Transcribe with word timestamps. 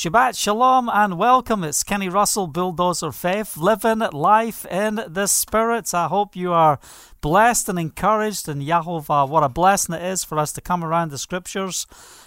Shabbat 0.00 0.34
Shalom 0.34 0.88
and 0.88 1.18
welcome. 1.18 1.62
It's 1.62 1.82
Kenny 1.82 2.08
Russell, 2.08 2.46
Bulldozer 2.46 3.12
Faith, 3.12 3.58
living 3.58 3.98
life 3.98 4.64
in 4.64 4.98
the 5.06 5.26
Spirit. 5.26 5.92
I 5.92 6.06
hope 6.08 6.34
you 6.34 6.54
are 6.54 6.80
blessed 7.20 7.68
and 7.68 7.78
encouraged 7.78 8.48
in 8.48 8.60
Yahovah. 8.60 9.28
What 9.28 9.42
a 9.42 9.48
blessing 9.48 9.94
it 9.94 10.02
is 10.02 10.24
for 10.24 10.38
us 10.38 10.52
to 10.52 10.60
come 10.60 10.84
around 10.84 11.10
the 11.10 11.18
scriptures 11.18 11.86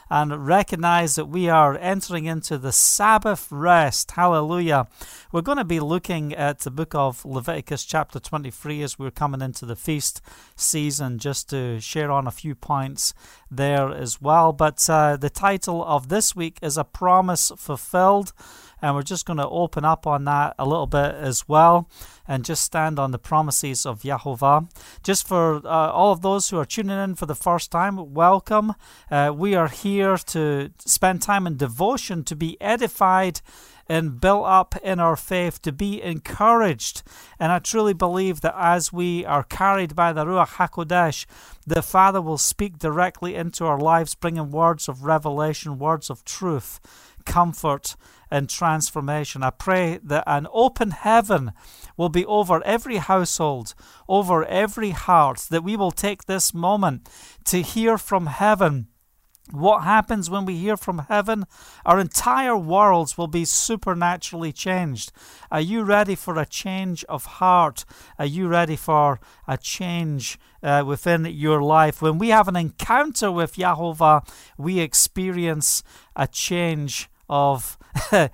and 0.10 0.46
recognize 0.46 1.16
that 1.16 1.26
we 1.26 1.50
are 1.50 1.78
entering 1.78 2.26
into 2.26 2.58
the 2.58 2.72
Sabbath 2.72 3.48
rest. 3.52 4.12
Hallelujah. 4.12 4.88
We're 5.32 5.42
going 5.42 5.58
to 5.58 5.64
be 5.64 5.80
looking 5.80 6.34
at 6.34 6.60
the 6.60 6.72
book 6.72 6.94
of 6.94 7.26
Leviticus, 7.26 7.84
chapter 7.86 8.20
23, 8.20 8.84
as 8.84 9.00
we're 9.00 9.12
coming 9.12 9.42
into 9.42 9.66
the 9.66 9.76
feast 9.76 10.22
season, 10.56 11.18
just 11.18 11.50
to 11.50 11.80
share 11.80 12.12
on 12.12 12.28
a 12.28 12.32
few 12.32 12.54
points 12.54 13.14
there 13.50 13.90
as 13.90 14.22
well. 14.22 14.54
But 14.54 14.88
uh, 14.90 15.18
the 15.18 15.30
title 15.30 15.84
of 15.84 16.10
this 16.10 16.36
week 16.36 16.60
is 16.62 16.78
A 16.78 16.84
Promise 16.84 17.52
Fulfilled 17.58 18.34
and 18.84 18.94
we're 18.94 19.02
just 19.02 19.26
going 19.26 19.38
to 19.38 19.48
open 19.48 19.86
up 19.86 20.06
on 20.06 20.26
that 20.26 20.56
a 20.60 20.68
little 20.68 20.86
bit 20.86 21.16
as 21.16 21.48
well 21.48 21.90
and 22.28 22.44
just 22.44 22.62
stand 22.62 23.00
on 23.00 23.12
the 23.12 23.18
promises 23.18 23.86
of 23.86 24.02
Yahovah. 24.02 24.70
Just 25.04 25.26
for 25.26 25.66
uh, 25.66 25.70
all 25.70 26.12
of 26.12 26.22
those 26.22 26.50
who 26.50 26.60
are 26.60 26.66
tuning 26.66 27.00
in 27.00 27.16
for 27.16 27.26
the 27.26 27.34
first 27.34 27.72
time, 27.72 28.14
welcome. 28.14 28.76
Uh, 29.10 29.32
we 29.34 29.56
are 29.56 29.70
here 29.70 30.18
to 30.18 30.70
spend 30.80 31.22
time 31.22 31.48
in 31.48 31.56
devotion, 31.56 32.26
to 32.26 32.36
be 32.36 32.58
edified 32.60 33.40
and 33.88 34.20
built 34.20 34.46
up 34.46 34.76
in 34.84 35.00
our 35.00 35.16
faith, 35.16 35.62
to 35.62 35.72
be 35.72 36.02
encouraged. 36.02 37.04
And 37.40 37.54
I 37.54 37.60
truly 37.60 37.94
believe 37.94 38.42
that 38.42 38.56
as 38.58 38.92
we 38.92 39.26
are 39.26 39.44
carried 39.44 39.96
by 39.96 40.12
the 40.12 40.26
Ruach 40.26 40.56
HaKodesh, 40.56 41.26
the 41.66 41.82
Father 41.82 42.22
will 42.22 42.38
speak 42.38 42.80
directly 42.80 43.36
into 43.36 43.66
our 43.66 43.80
lives, 43.80 44.14
bringing 44.14 44.52
words 44.52 44.90
of 44.90 45.06
revelation, 45.06 45.80
words 45.80 46.10
of 46.10 46.26
truth, 46.26 46.82
comfort, 47.26 47.96
and 48.34 48.50
transformation. 48.50 49.44
I 49.44 49.52
pray 49.52 50.00
that 50.04 50.24
an 50.26 50.48
open 50.52 50.90
heaven 50.90 51.52
will 51.96 52.10
be 52.10 52.26
over 52.26 52.66
every 52.66 52.98
household, 52.98 53.76
over 54.10 54.44
every 54.46 54.90
heart, 54.90 55.46
that 55.52 55.64
we 55.64 55.78
will 55.78 55.92
take 55.92 56.26
this 56.26 56.52
moment 56.52 57.08
to 57.46 57.62
hear 57.62 57.96
from 57.96 58.26
heaven. 58.26 58.88
What 59.52 59.84
happens 59.84 60.32
when 60.32 60.46
we 60.46 60.56
hear 60.58 60.78
from 60.78 61.06
heaven? 61.10 61.44
Our 61.86 62.00
entire 62.00 62.58
worlds 62.58 63.20
will 63.20 63.28
be 63.28 63.46
supernaturally 63.46 64.52
changed. 64.52 65.12
Are 65.52 65.62
you 65.62 65.84
ready 65.84 66.16
for 66.16 66.40
a 66.40 66.46
change 66.46 67.04
of 67.10 67.26
heart? 67.26 67.86
Are 68.18 68.26
you 68.26 68.48
ready 68.48 68.78
for 68.78 69.20
a 69.48 69.58
change 69.60 70.40
uh, 70.64 70.84
within 70.88 71.26
your 71.26 71.62
life? 71.62 72.02
When 72.02 72.18
we 72.18 72.30
have 72.30 72.48
an 72.48 72.56
encounter 72.56 73.32
with 73.32 73.58
Yahovah, 73.58 74.28
we 74.58 74.80
experience 74.80 75.84
a 76.16 76.26
change 76.26 77.10
of 77.34 77.80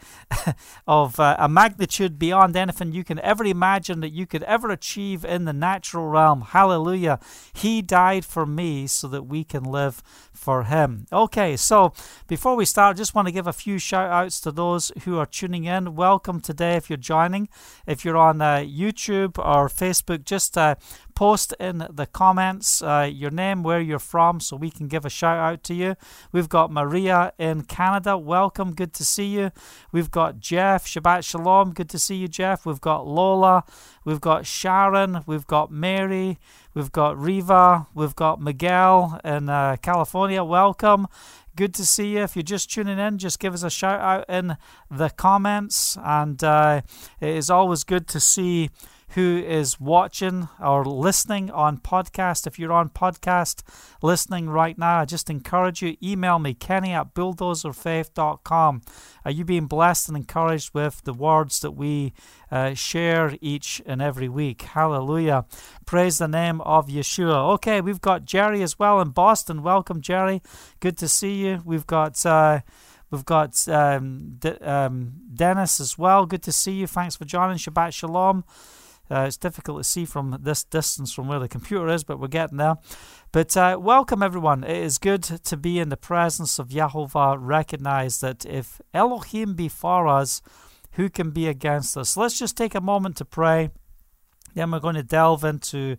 of 0.87 1.19
uh, 1.19 1.35
a 1.39 1.47
magnitude 1.47 2.19
beyond 2.19 2.55
anything 2.57 2.91
you 2.91 3.05
can 3.05 3.19
ever 3.19 3.45
imagine 3.45 4.01
that 4.01 4.11
you 4.11 4.25
could 4.25 4.43
ever 4.43 4.69
achieve 4.69 5.23
in 5.23 5.45
the 5.45 5.53
natural 5.53 6.07
realm. 6.07 6.41
Hallelujah. 6.41 7.17
He 7.53 7.81
died 7.81 8.25
for 8.25 8.45
me 8.45 8.87
so 8.87 9.07
that 9.07 9.23
we 9.23 9.45
can 9.45 9.63
live 9.63 10.03
for 10.33 10.63
him. 10.63 11.05
Okay, 11.13 11.55
so 11.55 11.93
before 12.27 12.55
we 12.55 12.65
start, 12.65 12.95
I 12.95 12.97
just 12.97 13.15
want 13.15 13.27
to 13.29 13.33
give 13.33 13.47
a 13.47 13.53
few 13.53 13.79
shout 13.79 14.09
outs 14.11 14.41
to 14.41 14.51
those 14.51 14.91
who 15.03 15.17
are 15.17 15.25
tuning 15.25 15.63
in. 15.63 15.95
Welcome 15.95 16.41
today 16.41 16.75
if 16.75 16.89
you're 16.89 16.97
joining. 16.97 17.47
If 17.87 18.03
you're 18.03 18.17
on 18.17 18.41
uh, 18.41 18.57
YouTube 18.57 19.37
or 19.39 19.69
Facebook, 19.69 20.25
just 20.25 20.57
uh, 20.57 20.75
post 21.19 21.53
in 21.59 21.85
the 21.89 22.05
comments 22.05 22.81
uh, 22.81 23.05
your 23.13 23.29
name, 23.29 23.61
where 23.61 23.81
you're 23.81 23.99
from, 23.99 24.39
so 24.39 24.55
we 24.55 24.71
can 24.71 24.87
give 24.87 25.03
a 25.03 25.09
shout 25.09 25.37
out 25.37 25.61
to 25.65 25.73
you. 25.73 25.93
We've 26.31 26.47
got 26.47 26.71
Maria 26.71 27.33
in 27.37 27.63
Canada. 27.63 28.17
Welcome. 28.17 28.73
Good 28.73 28.93
to 28.93 29.03
see 29.03 29.25
you. 29.25 29.51
We've 29.91 30.09
got 30.09 30.39
Jeff. 30.39 30.85
Shabbat 30.85 31.25
Shalom. 31.25 31.73
Good 31.73 31.89
to 31.89 31.99
see 31.99 32.15
you, 32.15 32.29
Jeff. 32.29 32.65
We've 32.65 32.79
got 32.79 33.05
Lola. 33.05 33.65
We've 34.05 34.21
got 34.21 34.45
Sharon. 34.45 35.25
We've 35.25 35.45
got 35.45 35.69
Mary. 35.69 36.39
We've 36.73 36.93
got 36.93 37.17
Riva. 37.17 37.87
We've 37.93 38.15
got 38.15 38.39
Miguel 38.39 39.19
in 39.25 39.49
uh, 39.49 39.75
California. 39.81 40.41
Welcome. 40.41 41.05
Good 41.57 41.73
to 41.73 41.85
see 41.85 42.13
you. 42.13 42.19
If 42.19 42.37
you're 42.37 42.43
just 42.43 42.71
tuning 42.71 42.97
in, 42.97 43.17
just 43.17 43.39
give 43.39 43.53
us 43.53 43.63
a 43.63 43.69
shout 43.69 43.99
out 43.99 44.23
in 44.29 44.55
the 44.89 45.09
comments. 45.09 45.97
And 46.01 46.41
uh, 46.41 46.79
it 47.19 47.35
is 47.35 47.49
always 47.49 47.83
good 47.83 48.07
to 48.07 48.21
see 48.21 48.69
who 49.11 49.37
is 49.37 49.79
watching 49.79 50.49
or 50.61 50.85
listening 50.85 51.49
on 51.51 51.77
podcast. 51.77 52.45
If 52.45 52.59
you're 52.59 52.71
on 52.71 52.89
podcast 52.89 53.61
listening 54.01 54.49
right 54.49 54.77
now, 54.77 54.99
I 54.99 55.05
just 55.05 55.29
encourage 55.29 55.81
you, 55.81 55.97
email 56.01 56.39
me, 56.39 56.53
kenny 56.53 56.91
at 56.93 57.13
bulldozerfaith.com. 57.13 58.81
Are 59.25 59.31
you 59.31 59.45
being 59.45 59.65
blessed 59.65 60.09
and 60.09 60.17
encouraged 60.17 60.73
with 60.73 61.01
the 61.03 61.13
words 61.13 61.59
that 61.61 61.71
we 61.71 62.13
uh, 62.51 62.73
share 62.73 63.35
each 63.41 63.81
and 63.85 64.01
every 64.01 64.29
week? 64.29 64.61
Hallelujah. 64.61 65.45
Praise 65.85 66.19
the 66.19 66.27
name 66.27 66.61
of 66.61 66.87
Yeshua. 66.87 67.53
Okay, 67.55 67.81
we've 67.81 68.01
got 68.01 68.25
Jerry 68.25 68.61
as 68.61 68.77
well 68.77 69.01
in 69.01 69.09
Boston. 69.09 69.63
Welcome, 69.63 70.01
Jerry. 70.01 70.41
Good 70.79 70.97
to 70.99 71.07
see 71.07 71.45
you. 71.45 71.61
We've 71.65 71.87
got. 71.87 72.25
Uh, 72.25 72.61
We've 73.11 73.25
got 73.25 73.67
um, 73.67 74.39
um, 74.61 75.13
Dennis 75.33 75.79
as 75.79 75.97
well. 75.97 76.27
Good 76.27 76.43
to 76.43 76.51
see 76.51 76.73
you. 76.73 76.85
Thanks 76.85 77.15
for 77.15 77.25
joining. 77.25 77.57
Shabbat 77.57 77.91
Shalom. 77.91 78.43
Uh, 79.11 79.25
it's 79.27 79.37
difficult 79.37 79.79
to 79.79 79.83
see 79.83 80.05
from 80.05 80.37
this 80.41 80.63
distance 80.63 81.11
from 81.11 81.27
where 81.27 81.39
the 81.39 81.47
computer 81.47 81.87
is, 81.87 82.03
but 82.03 82.19
we're 82.19 82.27
getting 82.27 82.57
there. 82.57 82.75
But 83.31 83.55
uh, 83.57 83.77
welcome, 83.81 84.21
everyone. 84.21 84.63
It 84.63 84.77
is 84.77 84.97
good 84.97 85.23
to 85.23 85.57
be 85.57 85.79
in 85.79 85.89
the 85.89 85.97
presence 85.97 86.59
of 86.59 86.69
Yahovah. 86.69 87.37
Recognize 87.39 88.19
that 88.19 88.45
if 88.45 88.81
Elohim 88.93 89.55
be 89.55 89.67
for 89.67 90.07
us, 90.07 90.41
who 90.93 91.09
can 91.09 91.31
be 91.31 91.47
against 91.47 91.97
us? 91.97 92.17
let's 92.17 92.37
just 92.37 92.57
take 92.57 92.75
a 92.75 92.81
moment 92.81 93.17
to 93.17 93.25
pray. 93.25 93.69
Then 94.55 94.71
we're 94.71 94.79
going 94.79 94.95
to 94.95 95.03
delve 95.03 95.43
into 95.43 95.97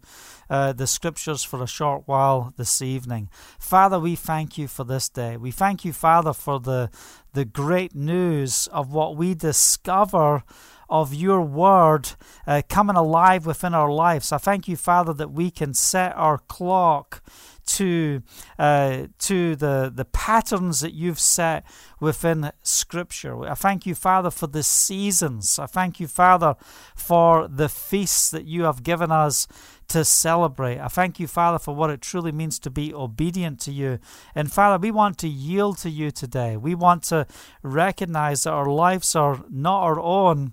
uh, 0.49 0.73
the 0.73 0.87
scriptures 0.87 1.45
for 1.45 1.63
a 1.63 1.67
short 1.67 2.03
while 2.07 2.53
this 2.57 2.83
evening. 2.83 3.31
Father, 3.59 3.99
we 3.99 4.17
thank 4.17 4.59
you 4.59 4.67
for 4.67 4.85
this 4.85 5.09
day. 5.09 5.37
We 5.37 5.51
thank 5.51 5.85
you, 5.85 5.93
Father, 5.93 6.33
for 6.33 6.59
the 6.61 6.91
the 7.33 7.45
great 7.45 7.95
news 7.95 8.67
of 8.73 8.93
what 8.93 9.17
we 9.17 9.35
discover 9.35 10.43
of 10.91 11.15
your 11.15 11.41
word 11.41 12.11
uh, 12.47 12.63
coming 12.69 12.97
alive 12.97 13.47
within 13.47 13.73
our 13.73 13.91
lives. 13.91 14.33
I 14.33 14.39
thank 14.39 14.69
you, 14.69 14.77
Father, 14.77 15.15
that 15.15 15.31
we 15.31 15.51
can 15.51 15.73
set 15.73 16.15
our 16.17 16.39
clock 16.39 17.23
to 17.67 18.23
uh, 18.59 19.07
to 19.19 19.55
the 19.55 19.93
the 19.95 20.05
patterns 20.05 20.81
that 20.81 20.93
you've 20.93 21.21
set 21.21 21.65
within 22.01 22.51
Scripture. 22.63 23.45
I 23.45 23.55
thank 23.55 23.87
you, 23.87 23.95
Father, 23.95 24.31
for 24.31 24.49
the 24.49 24.65
seasons. 24.65 25.59
I 25.59 25.67
thank 25.67 26.01
you, 26.01 26.09
Father, 26.09 26.57
for 26.97 27.47
the 27.47 27.69
feasts 27.69 28.31
that 28.31 28.45
you 28.45 28.65
have 28.65 28.83
given 28.83 29.13
us 29.13 29.47
to 29.89 30.05
celebrate. 30.05 30.79
I 30.79 30.89
thank 30.89 31.21
you, 31.21 31.27
Father, 31.27 31.59
for 31.59 31.75
what 31.75 31.91
it 31.91 32.01
truly 32.01 32.33
means 32.33 32.59
to 32.61 32.71
be 32.71 32.95
obedient 32.95 33.61
to 33.61 33.73
you. 33.73 33.99
And 34.35 34.53
Father, 34.53 34.79
we 34.79 34.91
want 34.91 35.19
to 35.19 35.29
yield 35.29 35.79
to 35.79 35.91
you 35.91 36.11
today. 36.11 36.57
We 36.57 36.75
want 36.75 37.03
to 37.05 37.27
recognize 37.63 38.45
that 38.45 38.53
our 38.53 38.71
lives 38.71 39.17
are 39.17 39.45
not 39.49 39.83
our 39.83 40.01
own 40.01 40.53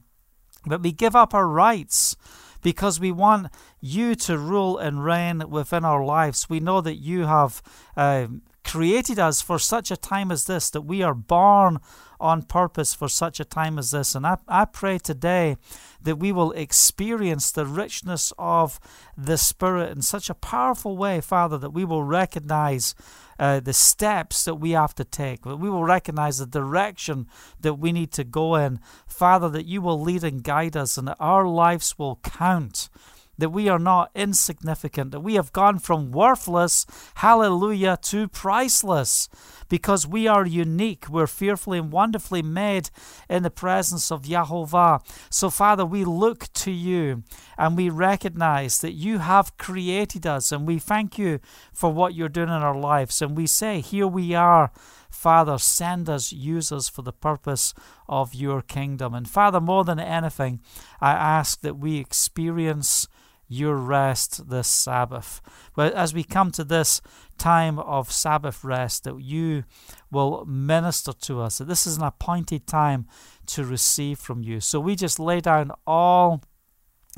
but 0.67 0.81
we 0.81 0.91
give 0.91 1.15
up 1.15 1.33
our 1.33 1.47
rights 1.47 2.15
because 2.61 2.99
we 2.99 3.11
want 3.11 3.47
you 3.79 4.15
to 4.15 4.37
rule 4.37 4.77
and 4.77 5.03
reign 5.03 5.49
within 5.49 5.85
our 5.85 6.03
lives. 6.03 6.49
We 6.49 6.59
know 6.59 6.81
that 6.81 6.95
you 6.95 7.25
have 7.25 7.61
uh, 7.95 8.27
created 8.63 9.19
us 9.19 9.41
for 9.41 9.59
such 9.59 9.91
a 9.91 9.97
time 9.97 10.31
as 10.31 10.45
this, 10.45 10.69
that 10.71 10.81
we 10.81 11.01
are 11.01 11.13
born 11.13 11.79
on 12.19 12.41
purpose 12.41 12.93
for 12.93 13.07
such 13.07 13.39
a 13.39 13.45
time 13.45 13.77
as 13.77 13.91
this. 13.91 14.15
And 14.15 14.25
I, 14.25 14.37
I 14.47 14.65
pray 14.65 14.97
today 14.97 15.57
that 16.01 16.17
we 16.17 16.31
will 16.31 16.51
experience 16.53 17.51
the 17.51 17.65
richness 17.65 18.33
of 18.37 18.79
the 19.17 19.37
Spirit 19.37 19.91
in 19.91 20.01
such 20.01 20.29
a 20.29 20.35
powerful 20.35 20.97
way, 20.97 21.21
Father, 21.21 21.57
that 21.57 21.71
we 21.71 21.85
will 21.85 22.03
recognize 22.03 22.95
uh, 23.39 23.59
the 23.59 23.73
steps 23.73 24.45
that 24.45 24.55
we 24.55 24.71
have 24.71 24.95
to 24.95 25.03
take. 25.03 25.43
That 25.43 25.57
we 25.57 25.69
will 25.69 25.83
recognize 25.83 26.37
the 26.39 26.47
direction 26.47 27.27
that 27.59 27.75
we 27.75 27.91
need 27.91 28.11
to 28.13 28.23
go 28.23 28.55
in. 28.55 28.79
Father, 29.07 29.49
that 29.49 29.65
you 29.65 29.81
will 29.81 30.01
lead 30.01 30.23
and 30.23 30.43
guide 30.43 30.75
us 30.75 30.97
and 30.97 31.07
that 31.07 31.17
our 31.19 31.47
lives 31.47 31.97
will 31.97 32.19
count 32.23 32.89
that 33.37 33.49
we 33.49 33.69
are 33.69 33.79
not 33.79 34.11
insignificant, 34.15 35.11
that 35.11 35.19
we 35.19 35.35
have 35.35 35.53
gone 35.53 35.79
from 35.79 36.11
worthless, 36.11 36.85
hallelujah, 37.15 37.97
to 38.03 38.27
priceless, 38.27 39.29
because 39.69 40.07
we 40.07 40.27
are 40.27 40.45
unique. 40.45 41.09
We're 41.09 41.27
fearfully 41.27 41.77
and 41.79 41.91
wonderfully 41.91 42.41
made 42.41 42.89
in 43.29 43.43
the 43.43 43.49
presence 43.49 44.11
of 44.11 44.23
Yahovah. 44.23 45.01
So, 45.29 45.49
Father, 45.49 45.85
we 45.85 46.03
look 46.05 46.51
to 46.53 46.71
you 46.71 47.23
and 47.57 47.77
we 47.77 47.89
recognize 47.89 48.79
that 48.79 48.93
you 48.93 49.19
have 49.19 49.57
created 49.57 50.25
us, 50.25 50.51
and 50.51 50.67
we 50.67 50.79
thank 50.79 51.17
you 51.17 51.39
for 51.73 51.91
what 51.91 52.13
you're 52.13 52.29
doing 52.29 52.49
in 52.49 52.55
our 52.55 52.77
lives. 52.77 53.21
And 53.21 53.35
we 53.35 53.47
say, 53.47 53.81
Here 53.81 54.07
we 54.07 54.33
are. 54.33 54.71
Father, 55.09 55.57
send 55.57 56.09
us, 56.09 56.31
use 56.31 56.71
us 56.71 56.89
for 56.89 57.01
the 57.01 57.13
purpose 57.13 57.73
of 58.07 58.35
your 58.35 58.61
kingdom. 58.61 59.13
And 59.13 59.27
Father, 59.27 59.59
more 59.59 59.83
than 59.83 59.99
anything, 59.99 60.59
I 61.01 61.11
ask 61.13 61.61
that 61.61 61.77
we 61.77 61.97
experience 61.97 63.07
your 63.47 63.75
rest 63.75 64.49
this 64.49 64.67
Sabbath. 64.67 65.41
But 65.75 65.93
as 65.93 66.13
we 66.13 66.23
come 66.23 66.51
to 66.51 66.63
this 66.63 67.01
time 67.37 67.79
of 67.79 68.11
Sabbath 68.11 68.63
rest, 68.63 69.03
that 69.05 69.19
you 69.21 69.63
will 70.11 70.45
minister 70.45 71.13
to 71.13 71.41
us, 71.41 71.57
that 71.59 71.67
this 71.67 71.87
is 71.87 71.97
an 71.97 72.03
appointed 72.03 72.67
time 72.67 73.07
to 73.47 73.63
receive 73.63 74.19
from 74.19 74.43
you. 74.43 74.59
So 74.59 74.79
we 74.79 74.95
just 74.95 75.19
lay 75.19 75.39
down 75.39 75.71
all 75.85 76.41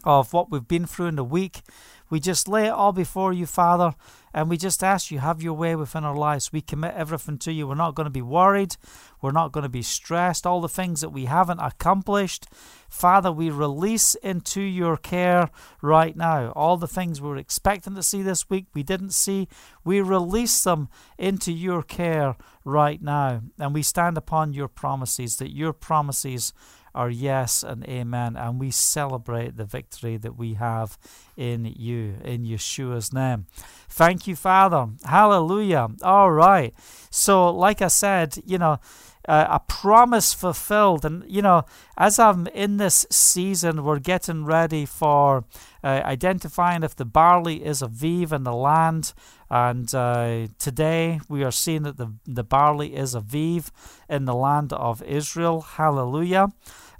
of 0.03 0.33
what 0.33 0.51
we've 0.51 0.67
been 0.67 0.85
through 0.85 1.07
in 1.07 1.15
the 1.15 1.23
week. 1.23 1.61
We 2.09 2.19
just 2.19 2.47
lay 2.47 2.67
it 2.67 2.71
all 2.71 2.91
before 2.93 3.33
you, 3.33 3.45
Father, 3.45 3.93
and 4.33 4.49
we 4.49 4.57
just 4.57 4.83
ask 4.83 5.11
you, 5.11 5.19
have 5.19 5.41
your 5.41 5.53
way 5.53 5.75
within 5.75 6.03
our 6.03 6.15
lives. 6.15 6.51
We 6.51 6.61
commit 6.61 6.93
everything 6.95 7.37
to 7.39 7.51
you. 7.51 7.67
We're 7.67 7.75
not 7.75 7.95
going 7.95 8.05
to 8.05 8.11
be 8.11 8.21
worried. 8.21 8.75
We're 9.21 9.31
not 9.31 9.51
going 9.51 9.63
to 9.63 9.69
be 9.69 9.81
stressed. 9.81 10.45
All 10.45 10.61
the 10.61 10.69
things 10.69 11.01
that 11.01 11.09
we 11.09 11.25
haven't 11.25 11.59
accomplished, 11.59 12.47
Father, 12.89 13.31
we 13.31 13.49
release 13.49 14.15
into 14.15 14.61
your 14.61 14.97
care 14.97 15.49
right 15.81 16.15
now. 16.15 16.51
All 16.51 16.77
the 16.77 16.87
things 16.87 17.21
we 17.21 17.29
were 17.29 17.37
expecting 17.37 17.95
to 17.95 18.03
see 18.03 18.21
this 18.21 18.49
week, 18.49 18.67
we 18.73 18.83
didn't 18.83 19.13
see. 19.13 19.47
We 19.83 20.01
release 20.01 20.63
them 20.63 20.89
into 21.17 21.51
your 21.51 21.83
care 21.83 22.35
right 22.63 23.01
now. 23.01 23.41
And 23.57 23.73
we 23.73 23.83
stand 23.83 24.17
upon 24.17 24.53
your 24.53 24.67
promises, 24.67 25.37
that 25.37 25.51
your 25.51 25.73
promises 25.73 26.53
are 26.93 27.09
yes 27.09 27.63
and 27.63 27.83
amen. 27.85 28.35
And 28.35 28.59
we 28.59 28.71
celebrate 28.71 29.57
the 29.57 29.65
victory 29.65 30.17
that 30.17 30.37
we 30.37 30.55
have 30.55 30.97
in 31.37 31.65
you, 31.65 32.15
in 32.23 32.43
Yeshua's 32.43 33.13
name. 33.13 33.45
Thank 33.89 34.27
you, 34.27 34.35
Father. 34.35 34.87
Hallelujah. 35.05 35.89
All 36.03 36.31
right. 36.31 36.73
So, 37.09 37.49
like 37.49 37.81
I 37.81 37.87
said, 37.87 38.37
you 38.45 38.57
know, 38.57 38.79
uh, 39.27 39.47
a 39.49 39.59
promise 39.59 40.33
fulfilled. 40.33 41.05
And, 41.05 41.23
you 41.27 41.41
know, 41.41 41.65
as 41.97 42.17
I'm 42.17 42.47
in 42.47 42.77
this 42.77 43.05
season, 43.11 43.83
we're 43.83 43.99
getting 43.99 44.45
ready 44.45 44.85
for 44.85 45.45
uh, 45.83 46.01
identifying 46.03 46.83
if 46.83 46.95
the 46.95 47.05
barley 47.05 47.63
is 47.63 47.81
a 47.81 47.87
aviv 47.87 48.31
in 48.31 48.43
the 48.43 48.53
land. 48.53 49.13
And 49.49 49.93
uh, 49.95 50.47
today 50.59 51.19
we 51.27 51.43
are 51.43 51.51
seeing 51.51 51.83
that 51.83 51.97
the, 51.97 52.13
the 52.25 52.43
barley 52.43 52.95
is 52.95 53.15
aviv 53.15 53.71
in 54.09 54.25
the 54.25 54.35
land 54.35 54.73
of 54.73 55.01
Israel. 55.03 55.61
Hallelujah. 55.61 56.49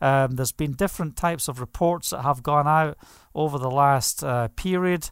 Um, 0.01 0.31
there's 0.31 0.51
been 0.51 0.73
different 0.73 1.15
types 1.15 1.47
of 1.47 1.59
reports 1.59 2.09
that 2.09 2.21
have 2.21 2.41
gone 2.41 2.67
out 2.67 2.97
over 3.35 3.57
the 3.59 3.69
last 3.69 4.23
uh, 4.23 4.47
period. 4.49 5.11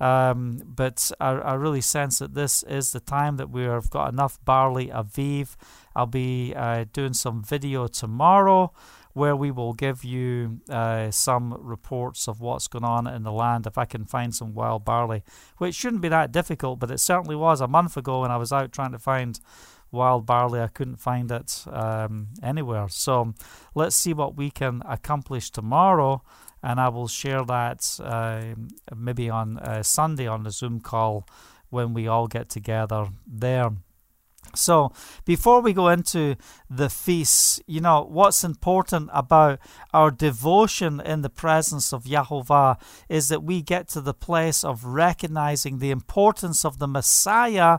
Um, 0.00 0.62
but 0.64 1.10
I, 1.18 1.30
I, 1.30 1.54
really 1.54 1.80
sense 1.80 2.20
that 2.20 2.34
this 2.34 2.62
is 2.62 2.92
the 2.92 3.00
time 3.00 3.36
that 3.38 3.50
we 3.50 3.64
have 3.64 3.90
got 3.90 4.12
enough 4.12 4.38
barley 4.44 4.86
aviv. 4.86 5.56
I'll 5.96 6.06
be 6.06 6.54
uh, 6.54 6.84
doing 6.92 7.14
some 7.14 7.42
video 7.42 7.88
tomorrow 7.88 8.72
where 9.12 9.34
we 9.34 9.50
will 9.50 9.72
give 9.72 10.04
you 10.04 10.60
uh, 10.68 11.10
some 11.10 11.54
reports 11.58 12.28
of 12.28 12.40
what's 12.40 12.68
going 12.68 12.84
on 12.84 13.06
in 13.06 13.22
the 13.22 13.32
land 13.32 13.66
if 13.66 13.78
I 13.78 13.84
can 13.84 14.04
find 14.04 14.34
some 14.34 14.54
wild 14.54 14.84
barley, 14.84 15.22
which 15.58 15.74
shouldn't 15.74 16.02
be 16.02 16.08
that 16.08 16.32
difficult, 16.32 16.78
but 16.78 16.90
it 16.90 17.00
certainly 17.00 17.36
was 17.36 17.60
a 17.60 17.68
month 17.68 17.96
ago 17.96 18.22
when 18.22 18.30
I 18.30 18.36
was 18.36 18.52
out 18.52 18.72
trying 18.72 18.92
to 18.92 18.98
find 18.98 19.40
wild 19.90 20.26
barley. 20.26 20.60
I 20.60 20.68
couldn't 20.68 20.96
find 20.96 21.30
it 21.30 21.64
um, 21.70 22.28
anywhere. 22.42 22.88
So 22.88 23.34
let's 23.74 23.96
see 23.96 24.12
what 24.12 24.36
we 24.36 24.50
can 24.50 24.82
accomplish 24.86 25.50
tomorrow, 25.50 26.22
and 26.62 26.80
I 26.80 26.88
will 26.88 27.08
share 27.08 27.44
that 27.44 27.98
uh, 28.02 28.54
maybe 28.94 29.30
on 29.30 29.58
uh, 29.58 29.82
Sunday 29.82 30.26
on 30.26 30.42
the 30.42 30.50
Zoom 30.50 30.80
call 30.80 31.26
when 31.70 31.94
we 31.94 32.06
all 32.08 32.26
get 32.26 32.48
together 32.48 33.08
there. 33.26 33.70
So, 34.54 34.92
before 35.24 35.60
we 35.60 35.72
go 35.72 35.88
into 35.88 36.36
the 36.70 36.88
feasts, 36.88 37.60
you 37.66 37.80
know, 37.80 38.04
what's 38.08 38.44
important 38.44 39.10
about 39.12 39.58
our 39.92 40.10
devotion 40.10 41.00
in 41.00 41.22
the 41.22 41.30
presence 41.30 41.92
of 41.92 42.04
Yahovah 42.04 42.80
is 43.08 43.28
that 43.28 43.42
we 43.42 43.62
get 43.62 43.88
to 43.88 44.00
the 44.00 44.14
place 44.14 44.64
of 44.64 44.84
recognizing 44.84 45.78
the 45.78 45.90
importance 45.90 46.64
of 46.64 46.78
the 46.78 46.88
Messiah 46.88 47.78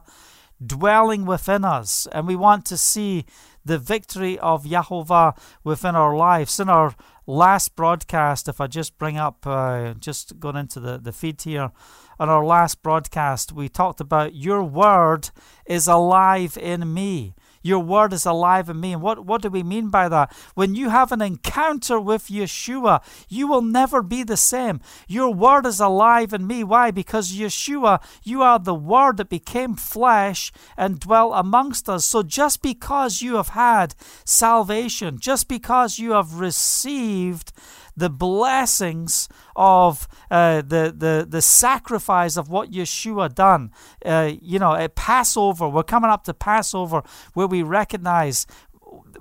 dwelling 0.66 1.26
within 1.26 1.64
us. 1.64 2.08
And 2.12 2.28
we 2.28 2.36
want 2.36 2.66
to 2.66 2.78
see 2.78 3.26
the 3.64 3.78
victory 3.78 4.38
of 4.40 4.64
Yahovah 4.64 5.38
within 5.64 5.96
our 5.96 6.16
lives. 6.16 6.60
In 6.60 6.70
our 6.70 6.96
last 7.30 7.76
broadcast, 7.76 8.48
if 8.48 8.60
I 8.60 8.68
just 8.68 8.98
bring 8.98 9.18
up, 9.18 9.46
uh, 9.46 9.94
just 9.94 10.40
going 10.40 10.56
into 10.56 10.80
the, 10.80 10.98
the 10.98 11.12
feed 11.12 11.42
here, 11.42 11.72
on 12.20 12.28
our 12.28 12.44
last 12.44 12.82
broadcast, 12.82 13.54
we 13.54 13.70
talked 13.70 14.02
about 14.02 14.36
your 14.36 14.64
word 14.64 15.30
is 15.66 15.88
alive 15.88 16.58
in 16.58 16.94
me. 16.94 17.36
Your 17.62 17.80
word 17.80 18.14
is 18.14 18.26
alive 18.26 18.70
in 18.70 18.80
me. 18.80 18.94
And 18.94 19.02
what, 19.02 19.26
what 19.26 19.42
do 19.42 19.50
we 19.50 19.64
mean 19.64 19.90
by 19.90 20.10
that? 20.10 20.34
When 20.56 20.76
you 20.76 20.90
have 20.90 21.12
an 21.12 21.22
encounter 21.22 22.00
with 22.00 22.28
Yeshua, 22.28 23.02
you 23.28 23.48
will 23.48 23.62
never 23.62 24.02
be 24.02 24.24
the 24.24 24.38
same. 24.38 24.80
Your 25.08 25.34
word 25.34 25.66
is 25.66 25.80
alive 25.80 26.34
in 26.34 26.48
me. 26.48 26.64
Why? 26.64 26.92
Because 26.92 27.34
Yeshua, 27.34 28.02
you 28.24 28.42
are 28.42 28.60
the 28.60 28.76
word 28.76 29.18
that 29.18 29.30
became 29.30 29.76
flesh 29.76 30.52
and 30.78 31.00
dwelt 31.00 31.34
amongst 31.36 31.90
us. 31.90 32.06
So 32.06 32.24
just 32.24 32.62
because 32.62 33.22
you 33.22 33.36
have 33.36 33.50
had 33.50 33.96
salvation, 34.24 35.20
just 35.20 35.48
because 35.48 36.00
you 36.00 36.12
have 36.12 36.40
received 36.40 37.52
the 38.00 38.10
blessings 38.10 39.30
of 39.56 40.08
uh, 40.32 40.62
the, 40.62 40.94
the, 40.96 41.26
the 41.28 41.42
sacrifice 41.42 42.38
of 42.38 42.50
what 42.50 42.72
Yeshua 42.72 43.34
done. 43.34 43.72
Uh, 44.04 44.32
you 44.42 44.58
know, 44.58 44.74
at 44.74 44.96
Passover, 44.96 45.68
we're 45.68 45.84
coming 45.84 46.10
up 46.10 46.24
to 46.24 46.34
Passover 46.34 47.04
where 47.34 47.48
we 47.48 47.62
recognize 47.62 48.48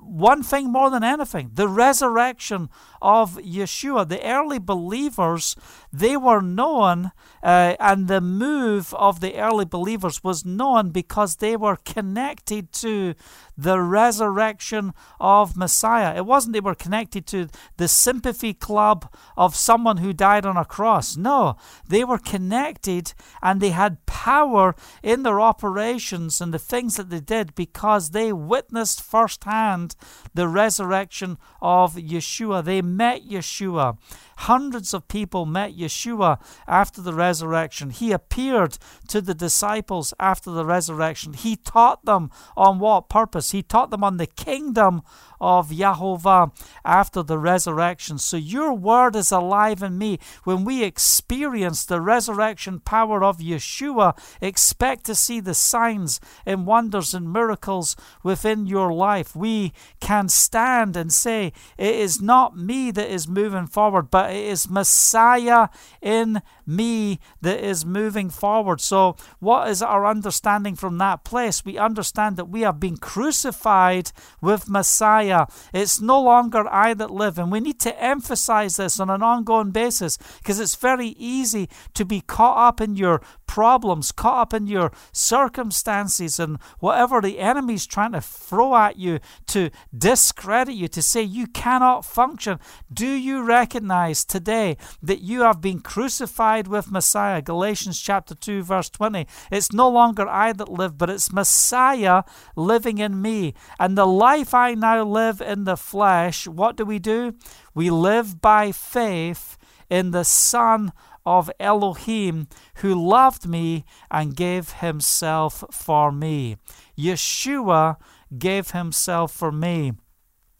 one 0.01 0.43
thing 0.43 0.73
more 0.73 0.89
than 0.89 1.05
anything 1.05 1.51
the 1.53 1.69
resurrection 1.69 2.71
of 3.01 3.37
Yeshua. 3.37 4.09
The 4.09 4.25
early 4.25 4.59
believers, 4.59 5.57
they 5.93 6.17
were 6.17 6.41
known, 6.41 7.13
uh, 7.43 7.77
and 7.79 8.09
the 8.09 8.21
move 8.21 8.95
of 8.95 9.21
the 9.21 9.37
early 9.37 9.65
believers 9.65 10.23
was 10.25 10.45
known 10.45 10.91
because 10.91 11.37
they 11.37 11.57
were 11.57 11.77
connected 11.77 12.73
to 12.75 13.15
the 13.57 13.81
resurrection 13.81 14.95
of 15.19 15.57
Messiah. 15.57 16.17
It 16.17 16.25
wasn't 16.25 16.53
they 16.53 16.61
were 16.61 16.75
connected 16.75 17.27
to 17.29 17.49
the 17.77 17.89
sympathy 17.89 18.55
club 18.55 19.11
of 19.37 19.57
someone 19.57 19.99
who 19.99 20.13
died 20.13 20.47
on 20.47 20.57
a 20.57 20.65
cross. 20.65 21.17
No, 21.17 21.57
they 21.89 22.05
were 22.05 22.19
connected 22.19 23.15
and 23.43 23.61
they 23.61 23.71
had 23.71 24.07
power 24.07 24.75
in 25.03 25.25
their 25.25 25.41
operations 25.41 26.41
and 26.41 26.55
the 26.55 26.59
things 26.59 26.97
that 26.97 27.11
they 27.11 27.21
did 27.21 27.55
because 27.55 28.11
they 28.11 28.33
witnessed 28.33 29.03
firsthand 29.03 29.97
the 30.35 30.49
resurrection 30.49 31.39
of 31.61 31.95
Yeshua. 31.95 32.65
They 32.65 32.81
met 32.97 33.29
Yeshua. 33.29 33.99
Hundreds 34.39 34.95
of 34.95 35.09
people 35.09 35.47
met 35.47 35.77
Yeshua 35.77 36.41
after 36.67 37.03
the 37.03 37.13
resurrection. 37.13 37.91
He 37.91 38.13
appeared 38.13 38.79
to 39.09 39.21
the 39.21 39.35
disciples 39.35 40.15
after 40.21 40.51
the 40.51 40.65
resurrection. 40.65 41.33
He 41.33 41.57
taught 41.57 42.05
them 42.05 42.31
on 42.57 42.79
what 42.79 43.09
purpose? 43.09 43.51
He 43.51 43.63
taught 43.63 43.91
them 43.91 44.05
on 44.05 44.17
the 44.17 44.27
kingdom 44.27 45.03
of 45.41 45.71
Yahovah 45.71 46.53
after 46.85 47.23
the 47.23 47.39
resurrection. 47.39 48.19
So 48.19 48.37
your 48.37 48.73
word 48.73 49.17
is 49.17 49.33
alive 49.33 49.83
in 49.83 49.99
me. 49.99 50.19
When 50.45 50.65
we 50.65 50.85
experience 50.85 51.85
the 51.85 52.01
resurrection 52.01 52.81
power 52.81 53.23
of 53.25 53.39
Yeshua, 53.39 54.17
expect 54.41 55.05
to 55.07 55.15
see 55.15 55.41
the 55.41 55.55
signs 55.55 56.21
and 56.47 56.67
wonders 56.67 57.15
and 57.15 57.33
miracles 57.33 57.97
within 58.23 58.67
your 58.67 58.93
life. 58.93 59.35
We 59.35 59.73
can 60.01 60.29
stand 60.29 60.97
and 60.97 61.13
say, 61.13 61.53
It 61.77 61.95
is 61.95 62.21
not 62.21 62.57
me 62.57 62.78
that 62.93 63.13
is 63.13 63.29
moving 63.29 63.67
forward, 63.67 64.11
but 64.11 64.31
it 64.31 64.45
is 64.45 64.71
Messiah 64.71 65.69
in 66.01 66.41
me 66.69 67.19
that 67.41 67.65
is 67.65 67.85
moving 67.85 68.29
forward. 68.29 68.81
So, 68.81 69.17
what 69.41 69.69
is 69.69 69.83
our 69.83 70.07
understanding 70.07 70.77
from 70.77 70.99
that 70.99 71.25
place? 71.25 71.65
We 71.65 71.79
understand 71.79 72.37
that 72.37 72.49
we 72.49 72.61
have 72.61 72.79
been 72.79 72.99
crucified 72.99 74.13
with 74.41 74.69
Messiah. 74.69 75.47
It's 75.73 76.01
no 76.01 76.21
longer 76.21 76.69
I 76.69 76.95
that 76.95 77.11
live. 77.11 77.39
And 77.39 77.51
we 77.51 77.61
need 77.61 77.81
to 77.81 78.03
emphasize 78.03 78.77
this 78.77 79.01
on 79.01 79.09
an 79.09 79.23
ongoing 79.23 79.71
basis 79.71 80.19
because 80.39 80.61
it's 80.61 80.77
very 80.77 81.09
easy 81.19 81.69
to 81.95 82.05
be 82.05 82.21
caught 82.21 82.59
up 82.59 82.81
in 82.81 82.97
your 82.97 83.23
problems, 83.47 84.13
caught 84.13 84.43
up 84.43 84.55
in 84.55 84.67
your 84.67 84.93
circumstances, 85.13 86.39
and 86.39 86.59
whatever 86.81 87.21
the 87.21 87.39
enemy's 87.39 87.87
trying 87.87 88.13
to 88.13 88.21
throw 88.21 88.77
at 88.77 88.99
you 88.99 89.19
to 89.47 89.71
discredit 89.97 90.75
you, 90.75 90.89
to 90.89 91.01
say 91.01 91.23
you 91.23 91.47
cannot 91.47 92.05
function. 92.05 92.59
Do 92.93 93.07
you 93.07 93.43
recognize 93.43 94.25
today 94.25 94.77
that 95.03 95.23
you 95.23 95.41
have 95.41 95.61
been 95.61 95.81
crucified 95.81 96.58
with 96.67 96.91
Messiah? 96.91 97.41
Galatians 97.41 98.01
chapter 98.01 98.35
2, 98.35 98.63
verse 98.63 98.91
20. 98.91 99.27
It's 99.53 99.73
no 99.73 99.89
longer 99.89 100.27
I 100.27 100.53
that 100.55 100.69
live, 100.69 100.99
but 100.99 101.11
it's 101.11 101.33
Messiah 101.33 102.25
living 102.57 102.99
in 102.99 103.23
me. 103.23 103.55
And 103.79 103.97
the 103.97 104.07
life 104.07 104.55
I 104.55 104.75
now 104.75 105.05
live 105.05 105.41
in 105.41 105.65
the 105.65 105.77
flesh, 105.77 106.49
what 106.49 106.77
do 106.77 106.85
we 106.85 106.99
do? 106.99 107.35
We 107.75 107.91
live 107.91 108.41
by 108.41 108.73
faith 108.73 109.57
in 109.89 110.11
the 110.11 110.25
Son 110.25 110.93
of 111.25 111.51
Elohim 111.61 112.49
who 112.77 112.95
loved 112.95 113.47
me 113.47 113.85
and 114.11 114.35
gave 114.35 114.73
himself 114.73 115.63
for 115.71 116.11
me. 116.11 116.57
Yeshua 116.99 117.97
gave 118.39 118.71
himself 118.71 119.31
for 119.31 119.53
me. 119.53 119.93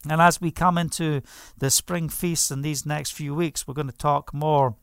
And 0.07 0.21
as 0.21 0.39
we 0.39 0.51
come 0.51 0.77
into 0.77 1.21
the 1.57 1.69
spring 1.69 2.07
feast 2.07 2.51
in 2.51 2.61
these 2.61 2.85
next 2.85 3.11
few 3.11 3.35
weeks, 3.35 3.67
we're 3.67 3.73
going 3.73 3.87
to 3.87 3.97
talk 3.97 4.33
more 4.33 4.75